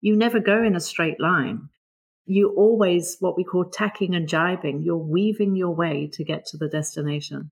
You 0.00 0.16
never 0.16 0.40
go 0.40 0.62
in 0.62 0.76
a 0.76 0.80
straight 0.80 1.20
line. 1.20 1.68
You 2.26 2.54
always, 2.56 3.16
what 3.20 3.36
we 3.36 3.44
call 3.44 3.64
tacking 3.64 4.14
and 4.14 4.28
jibing, 4.28 4.84
you're 4.84 4.96
weaving 4.96 5.56
your 5.56 5.74
way 5.74 6.10
to 6.12 6.24
get 6.24 6.44
to 6.46 6.56
the 6.56 6.68
destination. 6.68 7.50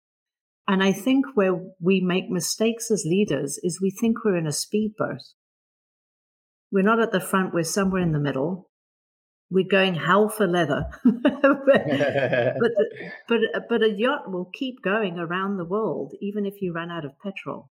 And 0.67 0.81
I 0.81 0.93
think 0.93 1.25
where 1.35 1.59
we 1.79 1.99
make 1.99 2.29
mistakes 2.29 2.89
as 2.89 3.05
leaders 3.05 3.59
is 3.63 3.81
we 3.81 3.91
think 3.91 4.23
we're 4.23 4.37
in 4.37 4.47
a 4.47 4.51
speedboat. 4.51 5.21
We're 6.71 6.83
not 6.83 7.01
at 7.01 7.11
the 7.11 7.19
front, 7.19 7.53
we're 7.53 7.63
somewhere 7.63 8.01
in 8.01 8.13
the 8.13 8.19
middle. 8.19 8.69
We're 9.51 9.67
going 9.69 9.93
hell 9.93 10.29
for 10.29 10.47
leather. 10.47 10.85
but, 11.03 11.75
but, 13.27 13.39
but, 13.69 13.83
a 13.83 13.91
yacht 13.91 14.31
will 14.31 14.49
keep 14.51 14.81
going 14.81 15.19
around 15.19 15.57
the 15.57 15.65
world, 15.65 16.13
even 16.19 16.47
if 16.47 16.61
you 16.61 16.73
run 16.73 16.89
out 16.89 17.05
of 17.05 17.19
petrol. 17.19 17.69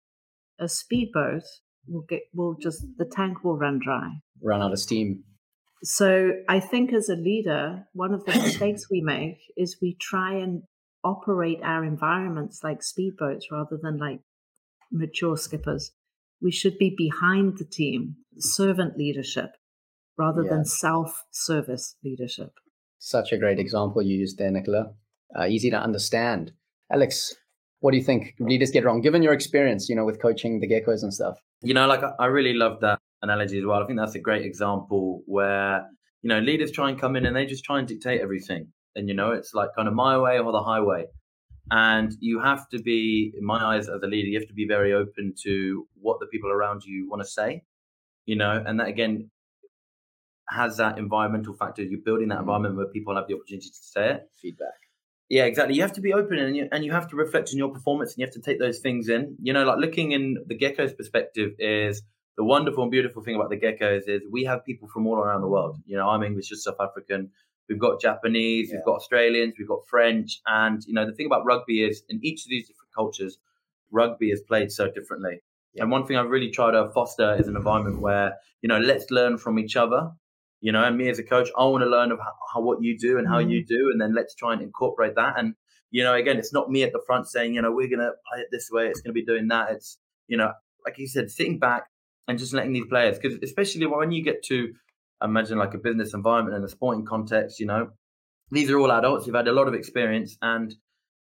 A 0.59 0.69
speedboat 0.69 1.45
will 1.87 2.05
get, 2.09 2.23
will 2.35 2.55
just, 2.55 2.85
the 2.97 3.05
tank 3.05 3.45
will 3.45 3.57
run 3.57 3.79
dry. 3.83 4.21
Run 4.43 4.63
out 4.63 4.73
of 4.73 4.79
steam. 4.79 5.25
So 5.83 6.33
I 6.49 6.61
think 6.61 6.93
as 6.93 7.09
a 7.09 7.17
leader, 7.17 7.87
one 7.93 8.13
of 8.13 8.25
the 8.25 8.33
mistakes 8.43 8.91
we 8.91 9.01
make 9.01 9.39
is 9.57 9.79
we 9.81 9.97
try 10.01 10.35
and 10.35 10.63
operate 11.03 11.61
our 11.63 11.85
environments 11.85 12.61
like 12.63 12.81
speedboats 12.81 13.45
rather 13.51 13.79
than 13.81 13.99
like 13.99 14.21
mature 14.93 15.37
skippers. 15.37 15.93
We 16.43 16.51
should 16.51 16.79
be 16.79 16.95
behind 16.97 17.59
the 17.59 17.65
team, 17.65 18.17
servant 18.39 18.97
leadership, 18.97 19.51
rather 20.17 20.43
yeah. 20.43 20.51
than 20.51 20.65
self 20.65 21.25
service 21.31 21.97
leadership. 22.05 22.53
Such 22.99 23.33
a 23.33 23.39
great 23.39 23.59
example 23.59 24.03
you 24.03 24.19
used 24.19 24.39
there, 24.39 24.51
Nicola. 24.51 24.93
Uh, 25.39 25.47
easy 25.47 25.71
to 25.71 25.81
understand. 25.81 26.53
Alex, 26.93 27.35
what 27.81 27.93
do 27.93 27.97
you 27.97 28.03
think 28.03 28.35
leaders 28.39 28.71
get 28.71 28.85
wrong, 28.85 29.01
given 29.01 29.23
your 29.23 29.33
experience, 29.33 29.89
you 29.89 29.97
know, 29.97 30.05
with 30.05 30.21
coaching 30.21 30.61
the 30.61 30.69
geckos 30.69 31.03
and 31.03 31.13
stuff? 31.13 31.39
You 31.63 31.75
know, 31.75 31.87
like 31.87 32.01
I 32.19 32.27
really 32.27 32.55
love 32.55 32.81
that 32.81 32.99
analogy 33.23 33.59
as 33.59 33.65
well. 33.65 33.83
I 33.83 33.87
think 33.87 33.99
that's 33.99 34.15
a 34.15 34.21
great 34.21 34.45
example 34.45 35.23
where, 35.27 35.87
you 36.23 36.29
know, 36.29 36.41
leaders 36.41 36.71
try 36.71 36.89
and 36.89 36.99
come 36.99 37.17
in 37.17 37.27
and 37.27 37.37
they 37.37 37.47
just 37.47 37.65
try 37.65 37.79
and 37.79 37.87
dictate 37.87 38.21
everything. 38.21 38.69
And 38.97 39.09
you 39.09 39.15
know 39.15 39.31
it's 39.31 39.55
like 39.55 39.71
kind 39.77 39.87
of 39.87 39.95
my 39.95 40.19
way 40.19 40.39
or 40.39 40.51
the 40.53 40.63
highway. 40.63 41.07
And 41.71 42.13
you 42.21 42.41
have 42.41 42.69
to 42.71 42.81
be 42.81 43.33
in 43.39 43.45
my 43.45 43.63
eyes 43.63 43.89
as 43.89 44.03
a 44.03 44.07
leader 44.07 44.27
you 44.27 44.39
have 44.41 44.49
to 44.49 44.55
be 44.55 44.67
very 44.67 44.93
open 44.93 45.35
to 45.45 45.87
what 46.01 46.19
the 46.19 46.27
people 46.27 46.51
around 46.51 46.83
you 46.85 47.09
want 47.09 47.23
to 47.23 47.29
say 47.29 47.63
you 48.31 48.37
know? 48.37 48.63
And 48.65 48.79
that 48.81 48.89
again 48.89 49.31
has 50.49 50.77
that 50.77 50.99
environmental 50.99 51.55
factor. 51.55 51.83
You're 51.83 52.01
building 52.05 52.29
that 52.29 52.39
mm. 52.39 52.43
environment 52.43 52.77
where 52.77 52.87
people 52.87 53.17
have 53.17 53.27
the 53.29 53.35
opportunity 53.35 53.69
to 53.69 53.83
say 53.83 54.11
it. 54.15 54.31
Feedback 54.41 54.90
yeah 55.31 55.45
exactly 55.45 55.75
you 55.75 55.81
have 55.81 55.93
to 55.93 56.03
be 56.03 56.13
open 56.13 56.39
and 56.39 56.55
you, 56.55 56.69
and 56.71 56.85
you 56.85 56.93
have 56.93 57.09
to 57.09 57.17
reflect 57.17 57.49
on 57.51 57.57
your 57.57 57.71
performance 57.71 58.13
and 58.13 58.19
you 58.19 58.27
have 58.27 58.35
to 58.35 58.41
take 58.41 58.59
those 58.59 58.81
things 58.81 59.09
in 59.09 59.37
you 59.41 59.53
know 59.53 59.65
like 59.65 59.79
looking 59.79 60.13
in 60.13 60.37
the 60.47 60.59
geckos 60.59 60.95
perspective 60.95 61.53
is 61.59 62.03
the 62.37 62.45
wonderful 62.45 62.83
and 62.83 62.93
beautiful 62.93 63.23
thing 63.23 63.35
about 63.35 63.49
the 63.49 63.57
geckos 63.57 64.03
is 64.07 64.21
we 64.31 64.45
have 64.45 64.65
people 64.65 64.89
from 64.89 65.07
all 65.07 65.17
around 65.17 65.41
the 65.41 65.49
world 65.49 65.79
you 65.87 65.97
know 65.97 66.09
i'm 66.09 66.23
english 66.23 66.49
just 66.49 66.65
south 66.65 66.81
african 66.81 67.31
We've 67.71 67.79
got 67.79 68.01
Japanese, 68.01 68.69
yeah. 68.69 68.79
we've 68.79 68.85
got 68.85 68.97
Australians, 68.97 69.55
we've 69.57 69.69
got 69.69 69.87
French, 69.87 70.41
and 70.45 70.83
you 70.87 70.93
know 70.93 71.07
the 71.07 71.13
thing 71.13 71.27
about 71.27 71.47
rugby 71.47 71.85
is 71.85 72.03
in 72.09 72.19
each 72.21 72.45
of 72.45 72.51
these 72.51 72.67
different 72.67 72.93
cultures, 72.93 73.39
rugby 73.93 74.33
is 74.33 74.43
played 74.43 74.73
so 74.73 74.91
differently. 74.91 75.41
Yeah. 75.73 75.85
And 75.85 75.93
one 75.93 76.05
thing 76.05 76.17
I've 76.17 76.31
really 76.31 76.51
tried 76.51 76.73
to 76.73 76.91
foster 76.91 77.37
is 77.39 77.47
an 77.47 77.55
environment 77.55 78.01
where 78.01 78.35
you 78.61 78.69
know 78.69 78.79
let's 78.79 79.13
learn 79.13 79.39
from 79.39 79.57
each 79.61 79.77
other. 79.77 80.11
You 80.61 80.73
know, 80.73 80.85
and 80.85 80.97
me 80.97 81.09
as 81.09 81.19
a 81.19 81.23
coach, 81.23 81.49
I 81.57 81.65
want 81.65 81.83
to 81.83 81.89
learn 81.89 82.13
of 82.13 82.19
how, 82.19 82.33
how 82.55 82.61
what 82.61 82.83
you 82.83 82.99
do 82.99 83.19
and 83.19 83.27
how 83.27 83.41
mm. 83.41 83.51
you 83.51 83.65
do, 83.65 83.91
and 83.93 84.01
then 84.01 84.15
let's 84.15 84.35
try 84.35 84.53
and 84.53 84.63
incorporate 84.63 85.15
that. 85.17 85.39
And 85.39 85.55
you 85.91 86.05
know, 86.05 86.15
again, 86.15 86.39
it's 86.39 86.53
not 86.53 86.71
me 86.71 86.83
at 86.83 86.93
the 86.93 87.03
front 87.07 87.29
saying, 87.29 87.55
you 87.55 87.63
know, 87.63 87.73
we're 87.73 87.89
gonna 87.89 88.13
play 88.31 88.41
it 88.41 88.49
this 88.51 88.69
way, 88.71 88.89
it's 88.89 89.01
gonna 89.01 89.15
be 89.15 89.25
doing 89.25 89.49
that. 89.49 89.71
It's 89.71 89.99
you 90.29 90.37
know, 90.37 90.53
like 90.85 90.99
you 90.99 91.07
said, 91.07 91.31
sitting 91.31 91.59
back 91.59 91.85
and 92.29 92.39
just 92.39 92.53
letting 92.53 92.73
these 92.73 92.87
players, 92.89 93.19
because 93.19 93.39
especially 93.43 93.87
when 93.87 94.13
you 94.13 94.23
get 94.23 94.43
to 94.45 94.73
imagine 95.23 95.59
like 95.59 95.75
a 95.75 95.79
business 95.79 96.15
environment 96.15 96.57
and 96.57 96.65
a 96.65 96.69
sporting 96.69 97.05
context, 97.05 97.61
you 97.61 97.67
know, 97.67 97.91
these 98.51 98.71
are 98.71 98.79
all 98.79 98.93
adults 98.93 99.27
who've 99.27 99.35
had 99.35 99.49
a 99.49 99.53
lot 99.53 99.69
of 99.69 99.75
experience 99.75 100.37
and 100.43 100.75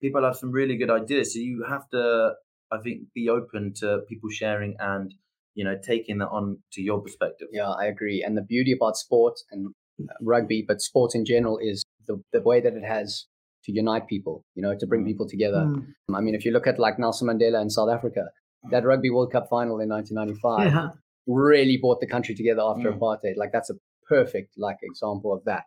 people 0.00 0.22
have 0.22 0.36
some 0.36 0.50
really 0.50 0.76
good 0.76 0.90
ideas. 0.90 1.34
So 1.34 1.40
you 1.40 1.64
have 1.68 1.88
to, 1.90 2.32
I 2.70 2.78
think, 2.78 3.12
be 3.14 3.28
open 3.28 3.72
to 3.76 4.00
people 4.08 4.30
sharing 4.30 4.76
and, 4.78 5.14
you 5.60 5.64
know, 5.64 5.76
taking 5.82 6.18
that 6.18 6.28
on 6.28 6.58
to 6.72 6.80
your 6.82 7.00
perspective. 7.00 7.48
Yeah, 7.52 7.70
I 7.70 7.86
agree. 7.86 8.22
And 8.26 8.36
the 8.36 8.42
beauty 8.42 8.72
about 8.72 8.96
sport 8.96 9.34
and 9.50 9.74
rugby, 10.22 10.64
but 10.66 10.80
sports 10.80 11.14
in 11.14 11.24
general 11.24 11.58
is 11.58 11.84
the, 12.06 12.22
the 12.32 12.40
way 12.40 12.60
that 12.60 12.74
it 12.74 12.84
has 12.84 13.26
to 13.64 13.72
unite 13.72 14.06
people, 14.08 14.44
you 14.54 14.62
know, 14.62 14.74
to 14.78 14.86
bring 14.86 15.02
mm. 15.02 15.08
people 15.08 15.28
together. 15.28 15.64
Mm. 15.68 15.84
I 16.14 16.20
mean, 16.20 16.34
if 16.34 16.46
you 16.46 16.52
look 16.52 16.66
at 16.66 16.78
like 16.78 16.98
Nelson 16.98 17.28
Mandela 17.28 17.60
in 17.60 17.68
South 17.68 17.90
Africa, 17.90 18.24
that 18.70 18.84
Rugby 18.84 19.10
World 19.10 19.32
Cup 19.32 19.48
final 19.50 19.80
in 19.80 19.88
1995, 19.90 20.72
yeah 20.72 20.88
really 21.26 21.76
brought 21.76 22.00
the 22.00 22.06
country 22.06 22.34
together 22.34 22.62
after 22.62 22.90
mm. 22.90 22.98
apartheid. 22.98 23.36
Like 23.36 23.52
that's 23.52 23.70
a 23.70 23.74
perfect 24.08 24.54
like 24.56 24.78
example 24.82 25.32
of 25.32 25.44
that. 25.44 25.64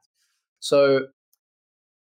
So 0.60 1.08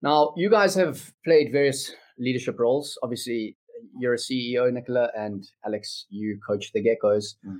now 0.01 0.33
you 0.35 0.49
guys 0.49 0.75
have 0.75 1.13
played 1.23 1.51
various 1.51 1.91
leadership 2.17 2.59
roles. 2.59 2.97
Obviously, 3.03 3.57
you're 3.97 4.13
a 4.13 4.17
CEO, 4.17 4.71
Nicola, 4.71 5.09
and 5.15 5.47
Alex, 5.65 6.05
you 6.09 6.39
coach 6.45 6.71
the 6.73 6.83
Geckos. 6.83 7.35
Mm. 7.45 7.59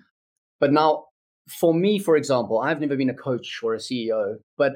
But 0.60 0.71
now, 0.71 1.06
for 1.47 1.73
me, 1.73 1.99
for 1.99 2.15
example, 2.15 2.60
I've 2.60 2.80
never 2.80 2.95
been 2.95 3.10
a 3.10 3.15
coach 3.15 3.60
or 3.63 3.73
a 3.73 3.78
CEO, 3.78 4.36
but 4.58 4.73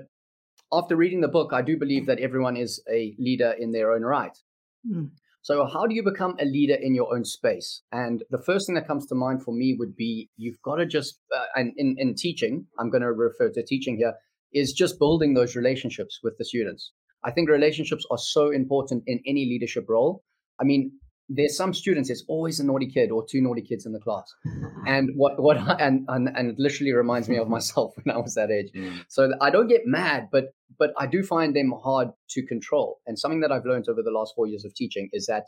after 0.71 0.95
reading 0.95 1.21
the 1.21 1.27
book, 1.27 1.51
I 1.51 1.61
do 1.61 1.77
believe 1.77 2.05
that 2.05 2.19
everyone 2.19 2.55
is 2.55 2.81
a 2.91 3.15
leader 3.17 3.55
in 3.57 3.71
their 3.71 3.91
own 3.91 4.03
right. 4.03 4.37
Mm. 4.87 5.09
So, 5.41 5.65
how 5.65 5.87
do 5.87 5.95
you 5.95 6.03
become 6.03 6.35
a 6.39 6.45
leader 6.45 6.75
in 6.75 6.93
your 6.93 7.15
own 7.15 7.23
space? 7.23 7.81
And 7.91 8.23
the 8.29 8.41
first 8.41 8.67
thing 8.67 8.75
that 8.75 8.87
comes 8.87 9.07
to 9.07 9.15
mind 9.15 9.43
for 9.43 9.53
me 9.53 9.75
would 9.79 9.95
be 9.95 10.29
you've 10.37 10.61
got 10.61 10.75
to 10.75 10.85
just, 10.85 11.19
uh, 11.35 11.45
and 11.55 11.73
in, 11.77 11.95
in 11.97 12.13
teaching, 12.15 12.67
I'm 12.77 12.89
going 12.89 13.01
to 13.01 13.11
refer 13.11 13.49
to 13.49 13.63
teaching 13.65 13.97
here, 13.97 14.13
is 14.53 14.73
just 14.73 14.99
building 14.99 15.33
those 15.33 15.55
relationships 15.55 16.19
with 16.23 16.37
the 16.37 16.45
students. 16.45 16.91
I 17.23 17.31
think 17.31 17.49
relationships 17.49 18.05
are 18.11 18.17
so 18.17 18.49
important 18.49 19.03
in 19.07 19.21
any 19.25 19.45
leadership 19.45 19.85
role. 19.87 20.23
I 20.59 20.65
mean, 20.65 20.91
there's 21.29 21.55
some 21.55 21.73
students 21.73 22.09
there's 22.09 22.25
always 22.27 22.59
a 22.59 22.65
naughty 22.65 22.87
kid 22.87 23.11
or 23.11 23.23
two 23.23 23.39
naughty 23.39 23.61
kids 23.61 23.85
in 23.85 23.93
the 23.93 23.99
class. 23.99 24.33
And 24.87 25.11
what 25.15 25.41
what 25.41 25.57
and 25.79 26.05
and, 26.07 26.29
and 26.35 26.49
it 26.49 26.55
literally 26.57 26.93
reminds 26.93 27.29
me 27.29 27.37
of 27.37 27.47
myself 27.47 27.93
when 28.03 28.15
i 28.15 28.19
was 28.19 28.35
that 28.35 28.49
age. 28.49 28.71
Mm. 28.75 29.03
so 29.07 29.31
i 29.41 29.49
don't 29.49 29.67
get 29.67 29.81
mad 29.85 30.29
but 30.31 30.45
but 30.77 30.91
i 30.97 31.05
do 31.05 31.21
find 31.21 31.55
them 31.55 31.73
hard 31.83 32.09
to 32.29 32.45
control. 32.45 32.99
And 33.05 33.19
something 33.19 33.41
that 33.41 33.51
i've 33.51 33.65
learned 33.65 33.87
over 33.89 34.01
the 34.01 34.11
last 34.11 34.33
four 34.35 34.47
years 34.47 34.65
of 34.65 34.73
teaching 34.73 35.09
is 35.13 35.27
that 35.27 35.47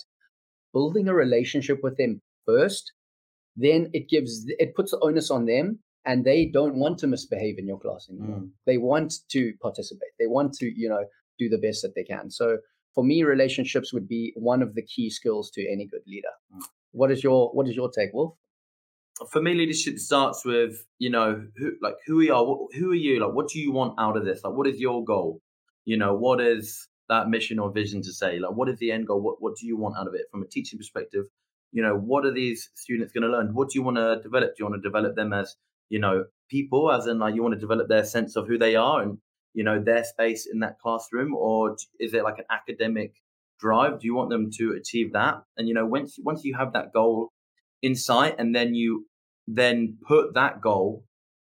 building 0.73 1.07
a 1.07 1.13
relationship 1.13 1.79
with 1.81 1.97
them 1.97 2.21
first 2.45 2.93
then 3.55 3.89
it 3.93 4.09
gives 4.09 4.45
it 4.47 4.75
puts 4.75 4.91
the 4.91 4.99
onus 5.01 5.31
on 5.31 5.45
them 5.45 5.79
and 6.05 6.25
they 6.25 6.45
don't 6.45 6.75
want 6.75 6.97
to 6.99 7.07
misbehave 7.07 7.57
in 7.59 7.67
your 7.67 7.79
class 7.79 8.07
anymore. 8.09 8.39
Mm. 8.39 8.49
they 8.65 8.77
want 8.77 9.13
to 9.29 9.53
participate. 9.61 10.13
They 10.19 10.27
want 10.27 10.53
to 10.55 10.65
you 10.65 10.89
know 10.89 11.05
do 11.39 11.49
the 11.49 11.57
best 11.57 11.81
that 11.81 11.95
they 11.95 12.03
can. 12.03 12.29
So 12.29 12.57
for 12.93 13.03
me, 13.03 13.23
relationships 13.23 13.93
would 13.93 14.07
be 14.07 14.33
one 14.35 14.61
of 14.61 14.75
the 14.75 14.81
key 14.81 15.09
skills 15.09 15.49
to 15.51 15.67
any 15.71 15.85
good 15.85 16.01
leader. 16.05 16.29
What 16.91 17.11
is 17.11 17.23
your 17.23 17.49
What 17.53 17.67
is 17.67 17.75
your 17.75 17.89
take, 17.89 18.13
Wolf? 18.13 18.35
For 19.31 19.41
me, 19.41 19.53
leadership 19.53 19.99
starts 19.99 20.43
with 20.45 20.85
you 20.99 21.09
know 21.09 21.45
who 21.57 21.71
like 21.81 21.95
who 22.05 22.17
we 22.17 22.29
are. 22.29 22.43
Who 22.43 22.91
are 22.91 22.95
you? 22.95 23.25
Like, 23.25 23.33
what 23.33 23.49
do 23.49 23.59
you 23.59 23.71
want 23.71 23.99
out 23.99 24.17
of 24.17 24.25
this? 24.25 24.43
Like, 24.43 24.53
what 24.53 24.67
is 24.67 24.79
your 24.79 25.03
goal? 25.03 25.41
You 25.85 25.97
know, 25.97 26.13
what 26.13 26.41
is 26.41 26.87
that 27.09 27.29
mission 27.29 27.59
or 27.59 27.71
vision 27.71 28.01
to 28.01 28.11
say? 28.11 28.39
Like, 28.39 28.53
what 28.53 28.69
is 28.69 28.77
the 28.79 28.91
end 28.91 29.07
goal? 29.07 29.21
What 29.21 29.41
What 29.41 29.55
do 29.55 29.67
you 29.67 29.77
want 29.77 29.97
out 29.97 30.07
of 30.07 30.13
it 30.13 30.25
from 30.31 30.43
a 30.43 30.47
teaching 30.47 30.77
perspective? 30.77 31.25
You 31.71 31.81
know, 31.81 31.95
what 31.95 32.25
are 32.25 32.33
these 32.33 32.69
students 32.75 33.13
going 33.13 33.23
to 33.23 33.29
learn? 33.29 33.53
What 33.53 33.69
do 33.69 33.79
you 33.79 33.83
want 33.83 33.97
to 33.97 34.19
develop? 34.21 34.49
Do 34.49 34.63
you 34.63 34.69
want 34.69 34.81
to 34.81 34.87
develop 34.89 35.15
them 35.15 35.31
as 35.31 35.55
you 35.89 35.99
know 35.99 36.25
people, 36.49 36.91
as 36.91 37.07
in 37.07 37.19
like 37.19 37.35
you 37.35 37.43
want 37.43 37.53
to 37.53 37.59
develop 37.59 37.87
their 37.87 38.03
sense 38.03 38.35
of 38.35 38.47
who 38.47 38.57
they 38.57 38.75
are 38.75 39.01
and 39.01 39.17
you 39.53 39.63
know 39.63 39.81
their 39.81 40.03
space 40.03 40.47
in 40.51 40.59
that 40.59 40.79
classroom, 40.79 41.35
or 41.35 41.75
is 41.99 42.13
it 42.13 42.23
like 42.23 42.39
an 42.39 42.45
academic 42.49 43.15
drive? 43.59 43.99
Do 43.99 44.07
you 44.07 44.15
want 44.15 44.29
them 44.29 44.49
to 44.57 44.73
achieve 44.73 45.13
that? 45.13 45.43
And 45.57 45.67
you 45.67 45.73
know, 45.73 45.85
once 45.85 46.17
once 46.21 46.43
you 46.43 46.55
have 46.55 46.73
that 46.73 46.93
goal 46.93 47.31
in 47.81 47.95
sight, 47.95 48.35
and 48.37 48.55
then 48.55 48.75
you 48.75 49.07
then 49.47 49.97
put 50.07 50.33
that 50.33 50.61
goal 50.61 51.03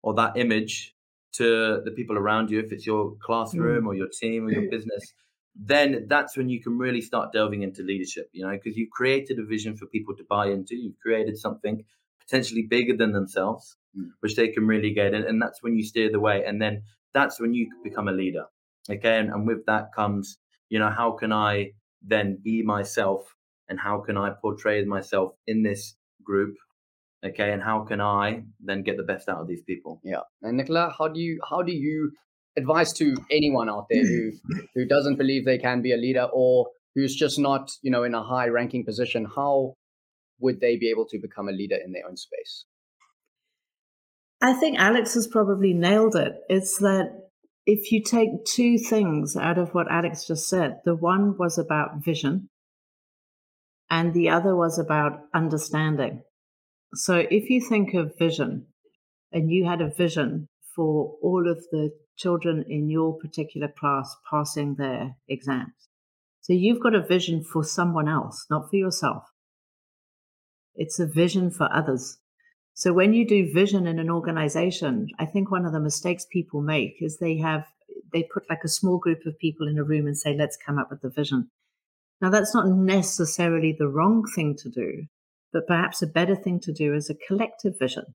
or 0.04 0.14
that 0.16 0.38
image 0.38 0.94
to 1.34 1.82
the 1.84 1.92
people 1.92 2.18
around 2.18 2.50
you, 2.50 2.60
if 2.60 2.72
it's 2.72 2.86
your 2.86 3.16
classroom 3.22 3.84
mm. 3.84 3.88
or 3.88 3.96
your 3.96 4.08
team 4.08 4.46
or 4.46 4.52
your 4.52 4.70
business, 4.72 5.14
then 5.56 6.06
that's 6.08 6.38
when 6.38 6.50
you 6.50 6.62
can 6.62 6.78
really 6.78 7.02
start 7.02 7.32
delving 7.34 7.64
into 7.64 7.82
leadership, 7.84 8.30
you 8.32 8.46
know, 8.46 8.52
because 8.52 8.78
you've 8.78 8.92
created 8.92 9.40
a 9.40 9.46
vision 9.46 9.76
for 9.76 9.86
people 9.88 10.16
to 10.16 10.24
buy 10.30 10.48
into. 10.48 10.76
You've 10.76 11.00
created 11.00 11.38
something 11.38 11.84
potentially 12.22 12.64
bigger 12.64 12.96
than 12.96 13.14
themselves, 13.14 13.76
mm. 13.98 14.10
which 14.20 14.36
they 14.36 14.50
can 14.50 14.68
really 14.68 14.94
get 14.94 15.14
in. 15.14 15.24
And 15.24 15.42
that's 15.42 15.64
when 15.64 15.76
you 15.76 15.84
steer 15.84 16.12
the 16.12 16.20
way. 16.20 16.44
And 16.46 16.62
then 16.62 16.84
that's 17.14 17.40
when 17.40 17.54
you 17.54 17.70
become 17.84 18.08
a 18.08 18.12
leader. 18.12 18.46
Okay. 18.90 19.20
And, 19.20 19.30
and 19.30 19.48
with 19.48 19.66
that 19.66 19.94
comes, 19.94 20.38
you 20.70 20.80
know, 20.80 20.90
how 20.90 21.12
can 21.12 21.32
I 21.32 21.72
then 22.02 22.40
be 22.44 22.62
myself 22.64 23.36
and 23.70 23.80
how 23.80 24.00
can 24.00 24.18
I 24.18 24.32
portray 24.42 24.84
myself 24.86 25.32
in 25.46 25.64
this 25.64 25.96
group? 26.24 26.56
Okay. 27.26 27.52
And 27.52 27.62
how 27.62 27.84
can 27.84 28.00
I 28.00 28.44
then 28.64 28.84
get 28.84 28.98
the 28.98 29.04
best 29.04 29.28
out 29.30 29.42
of 29.42 29.48
these 29.48 29.64
people? 29.64 30.00
Yeah. 30.04 30.22
And 30.42 30.58
Nicola, 30.58 30.94
how 30.98 31.08
do 31.08 31.20
you, 31.20 31.40
how 31.50 31.62
do 31.62 31.74
you 31.74 32.12
advise 32.58 32.94
to 32.94 33.16
anyone 33.32 33.70
out 33.70 33.88
there 33.90 34.06
who, 34.06 34.32
who 34.76 34.86
doesn't 34.86 35.18
believe 35.18 35.46
they 35.46 35.58
can 35.58 35.82
be 35.82 35.94
a 35.94 35.98
leader 35.98 36.28
or 36.32 36.68
who's 36.96 37.16
just 37.16 37.40
not, 37.40 37.72
you 37.82 37.92
know, 37.92 38.04
in 38.04 38.14
a 38.16 38.24
high 38.24 38.48
ranking 38.48 38.86
position? 38.86 39.28
How 39.36 39.76
would 40.40 40.60
they 40.60 40.78
be 40.78 40.90
able 40.90 41.06
to 41.08 41.20
become 41.20 41.50
a 41.50 41.52
leader 41.52 41.78
in 41.84 41.92
their 41.92 42.08
own 42.08 42.16
space? 42.16 42.66
I 44.42 44.54
think 44.54 44.78
Alex 44.78 45.16
has 45.16 45.28
probably 45.28 45.74
nailed 45.74 46.16
it. 46.16 46.36
It's 46.48 46.78
that 46.80 47.30
if 47.66 47.92
you 47.92 48.04
take 48.04 48.46
two 48.46 48.78
things 48.78 49.36
out 49.36 49.58
of 49.58 49.74
what 49.74 49.92
Alex 49.92 50.28
just 50.28 50.48
said, 50.48 50.80
the 50.86 50.96
one 50.96 51.38
was 51.38 51.58
about 51.58 52.04
vision 52.04 52.50
and 53.90 54.14
the 54.14 54.30
other 54.30 54.56
was 54.56 54.78
about 54.78 55.22
understanding. 55.34 56.22
So 56.94 57.26
if 57.30 57.50
you 57.50 57.62
think 57.62 57.94
of 57.94 58.18
vision 58.18 58.68
and 59.32 59.52
you 59.52 59.66
had 59.66 59.82
a 59.82 59.90
vision 59.90 60.48
for 60.76 61.16
all 61.22 61.50
of 61.50 61.58
the 61.72 61.92
children 62.16 62.64
in 62.68 62.90
your 62.90 63.18
particular 63.18 63.68
class 63.68 64.16
passing 64.30 64.76
their 64.76 65.16
exams. 65.28 65.90
So 66.42 66.54
you've 66.54 66.82
got 66.82 66.96
a 66.96 67.06
vision 67.06 67.44
for 67.44 67.64
someone 67.64 68.08
else, 68.08 68.46
not 68.50 68.70
for 68.70 68.78
yourself. 68.78 69.24
It's 70.76 71.00
a 71.00 71.08
vision 71.08 71.52
for 71.52 71.68
others. 71.74 72.20
So 72.78 72.94
when 72.94 73.12
you 73.12 73.28
do 73.28 73.52
vision 73.52 73.88
in 73.88 73.98
an 73.98 74.12
organization, 74.12 75.08
I 75.18 75.26
think 75.26 75.50
one 75.50 75.66
of 75.66 75.74
the 75.74 75.80
mistakes 75.80 76.28
people 76.32 76.62
make 76.62 76.98
is 77.02 77.18
they 77.18 77.36
have 77.38 77.66
they 78.14 78.30
put 78.32 78.48
like 78.52 78.64
a 78.64 78.70
small 78.70 79.00
group 79.00 79.26
of 79.26 79.40
people 79.40 79.68
in 79.68 79.80
a 79.80 79.84
room 79.84 80.06
and 80.06 80.16
say, 80.16 80.38
let's 80.38 80.60
come 80.64 80.78
up 80.78 80.92
with 80.92 81.02
the 81.02 81.10
vision. 81.10 81.50
Now 82.22 82.30
that's 82.30 82.54
not 82.54 82.68
necessarily 82.68 83.76
the 83.78 83.88
wrong 83.88 84.26
thing 84.36 84.56
to 84.60 84.70
do, 84.70 85.08
but 85.52 85.66
perhaps 85.66 86.04
a 86.04 86.08
better 86.08 86.36
thing 86.36 86.60
to 86.62 86.72
do 86.72 86.94
is 86.94 87.10
a 87.10 87.16
collective 87.28 87.80
vision. 87.80 88.14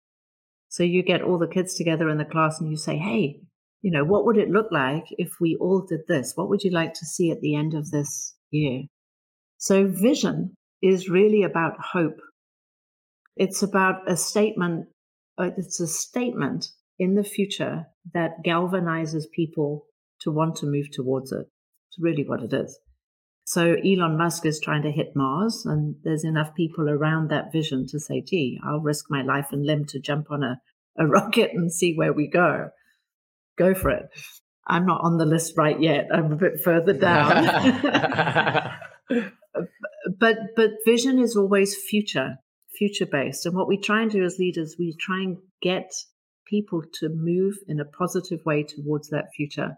So 0.69 0.85
you 0.85 1.03
get 1.03 1.23
all 1.23 1.39
the 1.39 1.49
kids 1.49 1.75
together 1.75 2.09
in 2.09 2.19
the 2.19 2.25
class 2.25 2.61
and 2.61 2.71
you 2.71 2.77
say, 2.77 2.97
hey, 2.97 3.41
you 3.81 3.91
know, 3.91 4.05
what 4.05 4.25
would 4.27 4.39
it 4.39 4.49
look 4.49 4.71
like 4.71 5.07
if 5.19 5.41
we 5.41 5.57
all 5.57 5.81
did 5.81 6.03
this? 6.07 6.35
What 6.37 6.49
would 6.49 6.63
you 6.63 6.71
like 6.71 6.95
to 6.95 7.05
see 7.05 7.33
at 7.33 7.41
the 7.41 7.57
end 7.57 7.75
of 7.75 7.91
this 7.91 8.37
year? 8.53 8.83
So 9.59 9.89
vision 9.89 10.55
is 10.81 11.09
really 11.09 11.43
about 11.43 11.81
hope 11.81 12.21
it's 13.37 13.63
about 13.63 14.11
a 14.11 14.17
statement, 14.17 14.89
uh, 15.39 15.51
it's 15.57 15.81
a 15.81 15.87
statement 15.87 16.69
in 16.99 17.15
the 17.15 17.25
future 17.25 17.87
that 18.15 18.45
galvanizes 18.45 19.25
people 19.35 19.87
to 20.21 20.31
want 20.31 20.57
to 20.57 20.67
move 20.67 20.91
towards 20.91 21.33
it. 21.33 21.47
It's 21.89 21.99
really 21.99 22.25
what 22.25 22.43
it 22.43 22.53
is. 22.53 22.79
So 23.45 23.75
Elon 23.85 24.17
Musk 24.17 24.47
is 24.47 24.61
trying 24.61 24.83
to 24.83 24.91
hit 24.91 25.17
Mars, 25.17 25.67
and 25.67 25.97
there's 26.05 26.25
enough 26.25 26.55
people 26.55 26.89
around 26.89 27.29
that 27.29 27.53
vision 27.53 27.87
to 27.89 27.99
say, 27.99 28.21
gee, 28.21 28.61
I'll 28.65 28.81
risk 28.81 29.07
my 29.11 29.23
life 29.23 29.49
and 29.51 29.67
limb 29.67 29.85
to 29.87 29.99
jump 29.99 30.31
on 30.31 30.43
a, 30.43 30.61
a 30.97 31.07
rocket 31.09 31.51
and 31.53 31.73
see 31.73 31.95
where 31.95 32.13
we 32.13 32.29
go. 32.29 32.71
Go 33.59 33.75
for 33.75 33.91
it. 33.91 34.09
I'm 34.67 34.87
not 34.87 35.01
on 35.03 35.19
the 35.19 35.27
list 35.27 35.55
right 35.57 35.81
yet. 35.81 36.07
I'm 36.13 36.33
a 36.33 36.37
bit 36.37 36.61
further 36.63 36.93
down. 36.93 37.45
but 40.19 40.37
but 40.57 40.71
vision 40.87 41.19
is 41.19 41.37
always 41.37 41.77
future 41.77 42.37
future 42.83 43.07
based. 43.07 43.47
And 43.47 43.55
what 43.55 43.69
we 43.69 43.77
try 43.77 44.03
and 44.03 44.11
do 44.11 44.25
as 44.25 44.39
leaders, 44.39 44.75
we 44.77 44.97
try 44.99 45.23
and 45.23 45.37
get 45.63 45.93
people 46.47 46.83
to 46.95 47.09
move 47.09 47.55
in 47.69 47.79
a 47.79 47.85
positive 47.85 48.45
way 48.45 48.65
towards 48.65 49.09
that 49.11 49.27
future, 49.37 49.77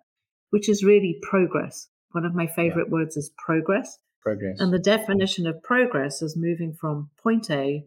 which 0.50 0.70
is 0.70 0.82
really 0.82 1.18
progress. 1.22 1.88
One 2.12 2.24
of 2.24 2.34
my 2.34 2.46
favorite 2.46 2.86
yeah. 2.88 2.92
words 2.92 3.16
is 3.16 3.30
progress. 3.36 3.98
Progress. 4.22 4.58
And 4.58 4.72
the 4.72 4.78
definition 4.78 5.46
of 5.46 5.62
progress 5.62 6.22
is 6.22 6.34
moving 6.34 6.72
from 6.80 7.10
point 7.22 7.50
A 7.50 7.84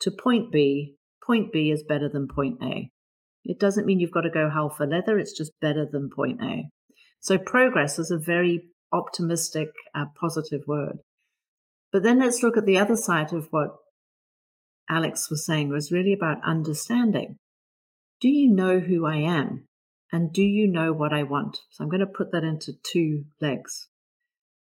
to 0.00 0.10
point 0.10 0.52
B. 0.52 0.96
Point 1.24 1.50
B 1.50 1.70
is 1.70 1.82
better 1.82 2.08
than 2.08 2.28
point 2.28 2.58
A. 2.62 2.90
It 3.44 3.58
doesn't 3.58 3.86
mean 3.86 4.00
you've 4.00 4.10
got 4.10 4.22
to 4.22 4.30
go 4.30 4.50
hell 4.50 4.68
for 4.68 4.86
leather, 4.86 5.18
it's 5.18 5.36
just 5.36 5.52
better 5.60 5.86
than 5.90 6.10
point 6.14 6.42
A. 6.42 6.68
So, 7.20 7.38
progress 7.38 7.98
is 7.98 8.10
a 8.10 8.18
very 8.18 8.64
optimistic, 8.92 9.70
uh, 9.94 10.06
positive 10.20 10.62
word. 10.66 10.98
But 11.90 12.02
then 12.02 12.18
let's 12.18 12.42
look 12.42 12.58
at 12.58 12.66
the 12.66 12.78
other 12.78 12.96
side 12.96 13.32
of 13.32 13.48
what 13.50 13.70
Alex 14.88 15.30
was 15.30 15.44
saying 15.44 15.68
was 15.68 15.92
really 15.92 16.12
about 16.12 16.42
understanding. 16.44 17.36
Do 18.20 18.28
you 18.28 18.50
know 18.52 18.80
who 18.80 19.06
I 19.06 19.16
am? 19.16 19.68
And 20.10 20.32
do 20.32 20.42
you 20.42 20.66
know 20.66 20.92
what 20.92 21.12
I 21.12 21.22
want? 21.22 21.58
So 21.70 21.84
I'm 21.84 21.90
going 21.90 22.00
to 22.00 22.06
put 22.06 22.32
that 22.32 22.44
into 22.44 22.72
two 22.82 23.24
legs. 23.40 23.88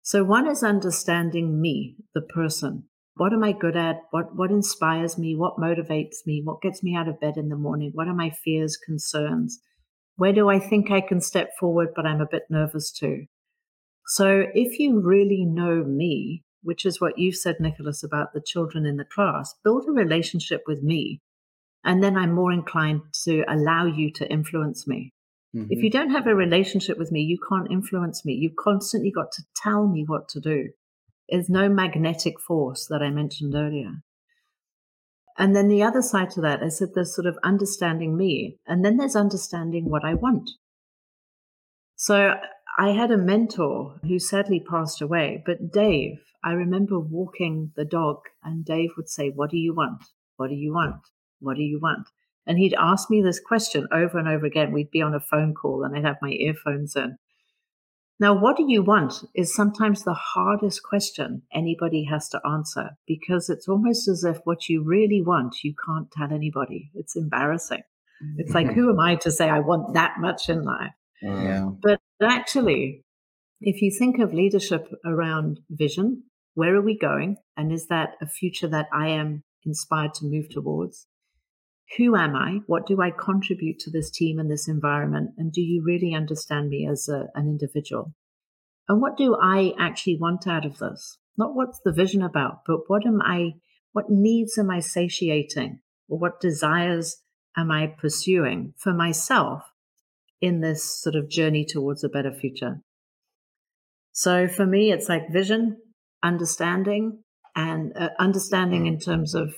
So 0.01 0.23
one 0.23 0.47
is 0.47 0.63
understanding 0.63 1.59
me, 1.59 1.97
the 2.13 2.21
person. 2.21 2.85
What 3.15 3.33
am 3.33 3.43
I 3.43 3.51
good 3.51 3.75
at? 3.75 4.01
What, 4.11 4.35
what 4.35 4.51
inspires 4.51 5.17
me? 5.17 5.35
What 5.35 5.57
motivates 5.57 6.25
me? 6.25 6.41
What 6.43 6.61
gets 6.61 6.83
me 6.83 6.95
out 6.95 7.07
of 7.07 7.19
bed 7.19 7.37
in 7.37 7.49
the 7.49 7.55
morning? 7.55 7.91
What 7.93 8.07
are 8.07 8.13
my 8.13 8.29
fears, 8.29 8.77
concerns? 8.77 9.59
Where 10.15 10.33
do 10.33 10.49
I 10.49 10.59
think 10.59 10.91
I 10.91 11.01
can 11.01 11.19
step 11.19 11.51
forward, 11.59 11.89
but 11.95 12.05
I'm 12.05 12.21
a 12.21 12.27
bit 12.29 12.43
nervous 12.49 12.91
too? 12.91 13.25
So 14.07 14.45
if 14.53 14.79
you 14.79 15.01
really 15.01 15.43
know 15.43 15.83
me, 15.83 16.44
which 16.65 16.85
is 16.85 16.99
what 16.99 17.17
you 17.17 17.31
said, 17.31 17.57
Nicholas, 17.59 18.03
about 18.03 18.33
the 18.33 18.41
children 18.41 18.85
in 18.85 18.97
the 18.97 19.05
class, 19.05 19.53
build 19.63 19.85
a 19.87 19.91
relationship 19.91 20.63
with 20.65 20.81
me. 20.81 21.21
And 21.83 22.03
then 22.03 22.17
I'm 22.17 22.33
more 22.33 22.51
inclined 22.51 23.01
to 23.23 23.43
allow 23.47 23.85
you 23.85 24.11
to 24.13 24.29
influence 24.29 24.87
me. 24.87 25.13
Mm-hmm. 25.55 25.67
If 25.69 25.83
you 25.83 25.91
don't 25.91 26.09
have 26.09 26.25
a 26.25 26.33
relationship 26.33 26.97
with 26.97 27.11
me, 27.11 27.21
you 27.21 27.37
can't 27.47 27.71
influence 27.71 28.25
me. 28.25 28.33
You've 28.33 28.55
constantly 28.57 29.11
got 29.11 29.31
to 29.33 29.43
tell 29.55 29.87
me 29.87 30.03
what 30.07 30.27
to 30.29 30.39
do. 30.39 30.69
There's 31.29 31.49
no 31.49 31.69
magnetic 31.69 32.39
force 32.39 32.87
that 32.89 33.03
I 33.03 33.11
mentioned 33.11 33.53
earlier. 33.53 34.01
And 35.37 35.55
then 35.55 35.67
the 35.67 35.83
other 35.83 36.01
side 36.01 36.31
to 36.31 36.41
that 36.41 36.63
is 36.63 36.79
that, 36.79 36.95
there's 36.95 37.13
sort 37.13 37.27
of 37.27 37.37
understanding 37.43 38.17
me, 38.17 38.57
and 38.65 38.83
then 38.83 38.97
there's 38.97 39.15
understanding 39.15 39.89
what 39.89 40.03
I 40.03 40.13
want. 40.13 40.49
So 41.95 42.35
I 42.77 42.89
had 42.89 43.11
a 43.11 43.17
mentor 43.17 43.99
who 44.03 44.19
sadly 44.19 44.59
passed 44.59 45.01
away, 45.01 45.41
but 45.45 45.71
Dave, 45.71 46.19
I 46.43 46.51
remember 46.51 46.99
walking 46.99 47.71
the 47.75 47.85
dog, 47.85 48.17
and 48.43 48.65
Dave 48.65 48.91
would 48.97 49.09
say, 49.09 49.29
What 49.29 49.49
do 49.49 49.57
you 49.57 49.73
want? 49.73 50.03
What 50.37 50.49
do 50.49 50.55
you 50.55 50.73
want? 50.73 51.01
What 51.39 51.55
do 51.55 51.63
you 51.63 51.79
want? 51.79 52.09
And 52.45 52.57
he'd 52.57 52.75
ask 52.77 53.09
me 53.09 53.21
this 53.21 53.39
question 53.39 53.87
over 53.91 54.19
and 54.19 54.27
over 54.27 54.45
again. 54.45 54.71
We'd 54.71 54.91
be 54.91 55.01
on 55.01 55.15
a 55.15 55.19
phone 55.19 55.53
call, 55.53 55.83
and 55.83 55.95
I'd 55.95 56.05
have 56.05 56.17
my 56.21 56.31
earphones 56.31 56.95
in. 56.95 57.17
Now, 58.19 58.33
what 58.33 58.55
do 58.55 58.65
you 58.67 58.81
want 58.81 59.23
is 59.33 59.53
sometimes 59.53 60.03
the 60.03 60.13
hardest 60.13 60.83
question 60.83 61.43
anybody 61.53 62.05
has 62.05 62.29
to 62.29 62.41
answer 62.47 62.91
because 63.07 63.49
it's 63.49 63.67
almost 63.67 64.07
as 64.07 64.23
if 64.23 64.37
what 64.45 64.69
you 64.69 64.83
really 64.83 65.21
want, 65.21 65.63
you 65.63 65.73
can't 65.85 66.09
tell 66.11 66.31
anybody. 66.31 66.91
It's 66.93 67.15
embarrassing. 67.15 67.83
It's 68.37 68.53
like, 68.53 68.67
who 68.73 68.89
am 68.89 68.99
I 68.99 69.15
to 69.15 69.31
say 69.31 69.49
I 69.49 69.59
want 69.59 69.93
that 69.95 70.15
much 70.19 70.49
in 70.49 70.63
life? 70.63 70.93
Yeah. 71.25 71.69
But 71.81 71.99
actually, 72.21 73.03
if 73.61 73.81
you 73.81 73.91
think 73.91 74.19
of 74.19 74.33
leadership 74.33 74.87
around 75.05 75.59
vision, 75.69 76.23
where 76.53 76.75
are 76.75 76.81
we 76.81 76.97
going? 76.97 77.37
And 77.57 77.71
is 77.71 77.87
that 77.87 78.15
a 78.21 78.27
future 78.27 78.67
that 78.67 78.87
I 78.93 79.09
am 79.09 79.43
inspired 79.65 80.13
to 80.15 80.25
move 80.25 80.49
towards? 80.49 81.07
Who 81.97 82.15
am 82.15 82.35
I? 82.35 82.59
What 82.67 82.87
do 82.87 83.01
I 83.01 83.11
contribute 83.11 83.79
to 83.79 83.91
this 83.91 84.09
team 84.09 84.39
and 84.39 84.49
this 84.49 84.67
environment? 84.67 85.31
And 85.37 85.51
do 85.51 85.61
you 85.61 85.83
really 85.83 86.13
understand 86.13 86.69
me 86.69 86.87
as 86.87 87.07
a, 87.07 87.27
an 87.35 87.47
individual? 87.47 88.13
And 88.87 89.01
what 89.01 89.17
do 89.17 89.35
I 89.41 89.73
actually 89.79 90.17
want 90.19 90.47
out 90.47 90.65
of 90.65 90.77
this? 90.77 91.17
Not 91.37 91.55
what's 91.55 91.79
the 91.83 91.91
vision 91.91 92.21
about, 92.21 92.61
but 92.65 92.81
what 92.87 93.05
am 93.05 93.21
I, 93.21 93.53
what 93.93 94.09
needs 94.09 94.57
am 94.57 94.69
I 94.69 94.79
satiating? 94.79 95.79
Or 96.07 96.17
what 96.17 96.39
desires 96.39 97.17
am 97.57 97.71
I 97.71 97.87
pursuing 97.87 98.73
for 98.77 98.93
myself 98.93 99.63
in 100.41 100.61
this 100.61 101.01
sort 101.01 101.15
of 101.15 101.29
journey 101.29 101.65
towards 101.65 102.03
a 102.03 102.09
better 102.09 102.33
future? 102.33 102.81
So 104.11 104.47
for 104.47 104.65
me, 104.65 104.91
it's 104.91 105.09
like 105.09 105.31
vision, 105.31 105.77
understanding 106.23 107.23
and 107.55 107.93
uh, 107.97 108.09
understanding 108.19 108.83
mm. 108.83 108.87
in 108.87 108.99
terms 108.99 109.35
of 109.35 109.53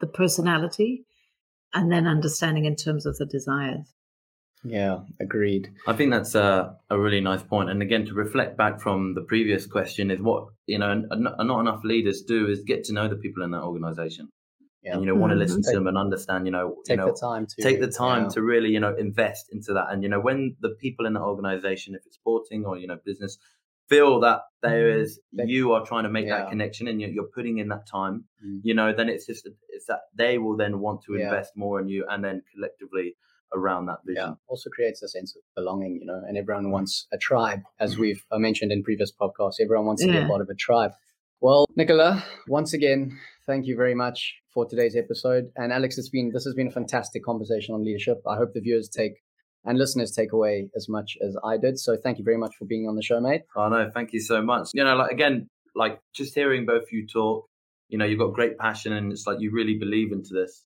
the 0.00 0.06
personality 0.06 1.04
and 1.74 1.92
then 1.92 2.06
understanding 2.06 2.64
in 2.64 2.76
terms 2.76 3.06
of 3.06 3.16
the 3.18 3.26
desires. 3.26 3.92
Yeah, 4.62 5.00
agreed. 5.20 5.70
I 5.86 5.94
think 5.94 6.10
that's 6.10 6.34
a, 6.34 6.76
a 6.90 6.98
really 6.98 7.20
nice 7.20 7.42
point. 7.42 7.70
And 7.70 7.80
again, 7.80 8.04
to 8.06 8.14
reflect 8.14 8.58
back 8.58 8.80
from 8.80 9.14
the 9.14 9.22
previous 9.22 9.66
question 9.66 10.10
is 10.10 10.20
what, 10.20 10.48
you 10.66 10.78
know, 10.78 10.94
not 10.94 11.60
enough 11.60 11.82
leaders 11.82 12.22
do 12.22 12.46
is 12.46 12.60
get 12.60 12.84
to 12.84 12.92
know 12.92 13.08
the 13.08 13.16
people 13.16 13.42
in 13.42 13.52
that 13.52 13.62
organization. 13.62 14.28
Yeah. 14.82 14.94
And, 14.94 15.02
you 15.02 15.08
know, 15.08 15.14
want 15.14 15.30
to 15.30 15.34
mm-hmm. 15.34 15.42
listen 15.42 15.62
to 15.62 15.72
them 15.72 15.86
and 15.88 15.98
understand, 15.98 16.46
you 16.46 16.52
know, 16.52 16.76
take 16.86 16.96
you 16.96 17.04
know, 17.04 17.12
the 17.12 17.18
time 17.20 17.46
to 17.46 17.62
take 17.62 17.80
the 17.80 17.90
time 17.90 18.24
yeah. 18.24 18.28
to 18.30 18.42
really, 18.42 18.70
you 18.70 18.80
know, 18.80 18.94
invest 18.96 19.50
into 19.52 19.74
that. 19.74 19.88
And, 19.90 20.02
you 20.02 20.08
know, 20.08 20.20
when 20.20 20.56
the 20.60 20.70
people 20.70 21.04
in 21.04 21.12
the 21.12 21.20
organization, 21.20 21.94
if 21.94 22.06
it's 22.06 22.16
sporting 22.16 22.64
or, 22.64 22.78
you 22.78 22.86
know, 22.86 22.96
business, 23.04 23.36
feel 23.90 24.20
that 24.20 24.42
there 24.62 24.88
mm-hmm. 24.90 25.02
is 25.02 25.20
you 25.32 25.72
are 25.72 25.84
trying 25.84 26.04
to 26.04 26.08
make 26.08 26.26
yeah. 26.26 26.38
that 26.38 26.48
connection 26.48 26.88
and 26.88 27.00
you're, 27.00 27.10
you're, 27.10 27.30
putting 27.34 27.58
in 27.58 27.68
that 27.68 27.86
time 27.86 28.24
mm. 28.44 28.60
you 28.62 28.74
know 28.74 28.92
then 28.96 29.08
it's 29.08 29.26
just 29.26 29.48
it's 29.68 29.86
that 29.86 30.00
they 30.14 30.38
will 30.38 30.56
then 30.56 30.80
want 30.80 31.00
to 31.02 31.14
invest 31.14 31.52
more 31.56 31.80
in 31.80 31.88
you 31.88 32.04
and 32.08 32.24
then 32.24 32.42
collectively 32.54 33.14
around 33.54 33.86
that 33.86 33.98
vision 34.06 34.30
yeah. 34.30 34.34
also 34.48 34.70
creates 34.70 35.02
a 35.02 35.08
sense 35.08 35.34
of 35.36 35.42
belonging 35.56 35.98
you 36.00 36.06
know 36.06 36.22
and 36.26 36.36
everyone 36.36 36.70
wants 36.70 37.06
a 37.12 37.18
tribe 37.18 37.60
as 37.78 37.98
we've 37.98 38.24
uh, 38.30 38.38
mentioned 38.38 38.72
in 38.72 38.82
previous 38.82 39.12
podcasts 39.12 39.54
everyone 39.60 39.86
wants 39.86 40.02
to 40.02 40.10
be 40.10 40.18
a 40.18 40.26
part 40.26 40.40
of 40.40 40.48
a 40.48 40.54
tribe 40.54 40.92
well 41.40 41.66
nicola 41.76 42.24
once 42.48 42.72
again 42.72 43.18
thank 43.46 43.66
you 43.66 43.76
very 43.76 43.94
much 43.94 44.39
for 44.52 44.66
today's 44.66 44.96
episode 44.96 45.50
and 45.56 45.72
alex 45.72 45.98
it's 45.98 46.08
been 46.08 46.30
this 46.32 46.44
has 46.44 46.54
been 46.54 46.68
a 46.68 46.72
fantastic 46.72 47.24
conversation 47.24 47.74
on 47.74 47.84
leadership 47.84 48.20
i 48.28 48.36
hope 48.36 48.52
the 48.54 48.60
viewers 48.60 48.88
take 48.88 49.22
and 49.64 49.78
listeners 49.78 50.12
take 50.12 50.32
away 50.32 50.70
as 50.74 50.88
much 50.88 51.16
as 51.22 51.36
I 51.44 51.58
did. 51.58 51.78
So 51.78 51.96
thank 51.96 52.18
you 52.18 52.24
very 52.24 52.38
much 52.38 52.56
for 52.56 52.64
being 52.64 52.88
on 52.88 52.96
the 52.96 53.02
show, 53.02 53.20
mate. 53.20 53.42
Oh 53.56 53.68
no, 53.68 53.90
thank 53.92 54.12
you 54.12 54.20
so 54.20 54.42
much. 54.42 54.70
You 54.74 54.84
know, 54.84 54.96
like 54.96 55.10
again, 55.10 55.48
like 55.74 56.00
just 56.14 56.34
hearing 56.34 56.66
both 56.66 56.84
of 56.84 56.92
you 56.92 57.06
talk, 57.06 57.46
you 57.88 57.98
know, 57.98 58.04
you've 58.04 58.18
got 58.18 58.32
great 58.32 58.58
passion 58.58 58.92
and 58.92 59.12
it's 59.12 59.26
like 59.26 59.40
you 59.40 59.50
really 59.52 59.74
believe 59.74 60.12
into 60.12 60.32
this. 60.32 60.64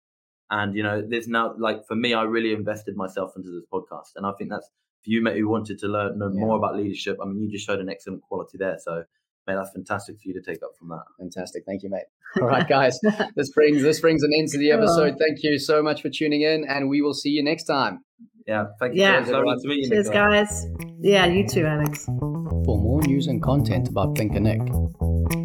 And 0.50 0.76
you 0.76 0.82
know, 0.82 1.02
there's 1.06 1.26
now 1.26 1.54
like 1.58 1.86
for 1.86 1.96
me, 1.96 2.14
I 2.14 2.22
really 2.22 2.52
invested 2.52 2.96
myself 2.96 3.32
into 3.36 3.50
this 3.50 3.64
podcast. 3.72 4.16
And 4.16 4.26
I 4.26 4.32
think 4.38 4.50
that's 4.50 4.68
for 5.02 5.10
you, 5.10 5.22
mate, 5.22 5.38
who 5.38 5.48
wanted 5.48 5.78
to 5.80 5.88
learn 5.88 6.18
know 6.18 6.30
yeah. 6.32 6.40
more 6.40 6.56
about 6.56 6.76
leadership. 6.76 7.18
I 7.20 7.26
mean, 7.26 7.42
you 7.42 7.50
just 7.50 7.66
showed 7.66 7.80
an 7.80 7.88
excellent 7.88 8.22
quality 8.22 8.58
there. 8.58 8.76
So 8.80 9.04
mate, 9.46 9.56
that's 9.56 9.70
fantastic 9.72 10.16
for 10.16 10.28
you 10.28 10.34
to 10.34 10.42
take 10.42 10.62
up 10.62 10.72
from 10.78 10.88
that. 10.88 11.04
Fantastic. 11.18 11.64
Thank 11.66 11.82
you, 11.82 11.90
mate. 11.90 12.04
All 12.40 12.48
right, 12.48 12.66
guys. 12.68 12.98
this 13.36 13.50
brings 13.50 13.82
this 13.82 14.00
brings 14.00 14.22
an 14.22 14.30
end 14.38 14.48
to 14.48 14.58
the 14.58 14.72
episode. 14.72 15.16
Thank 15.18 15.42
you 15.42 15.58
so 15.58 15.82
much 15.82 16.00
for 16.02 16.10
tuning 16.10 16.42
in, 16.42 16.64
and 16.68 16.88
we 16.88 17.02
will 17.02 17.14
see 17.14 17.30
you 17.30 17.42
next 17.42 17.64
time. 17.64 18.04
Yeah, 18.46 18.66
thank 18.78 18.94
you. 18.94 19.00
Yeah, 19.02 19.20
guys. 19.20 19.30
lovely 19.30 19.56
to 19.62 19.68
meet 19.68 19.84
you. 19.84 19.88
Cheers, 19.88 20.10
guys. 20.10 20.66
Yeah, 21.00 21.24
you 21.26 21.46
too, 21.46 21.66
Alex. 21.66 22.06
For 22.06 22.78
more 22.78 23.02
news 23.02 23.26
and 23.26 23.42
content 23.42 23.88
about 23.88 24.16
Think 24.16 24.34
and 24.34 24.44
Nick, 24.44 24.64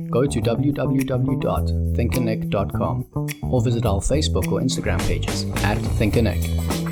go 0.10 0.26
to 0.26 0.42
www.thinkandnick.com 0.42 3.06
or 3.44 3.62
visit 3.62 3.86
our 3.86 4.00
Facebook 4.00 4.52
or 4.52 4.60
Instagram 4.60 5.00
pages 5.08 5.46
at 5.64 5.78
Think 5.78 6.18
and 6.18 6.26
Nick. 6.26 6.88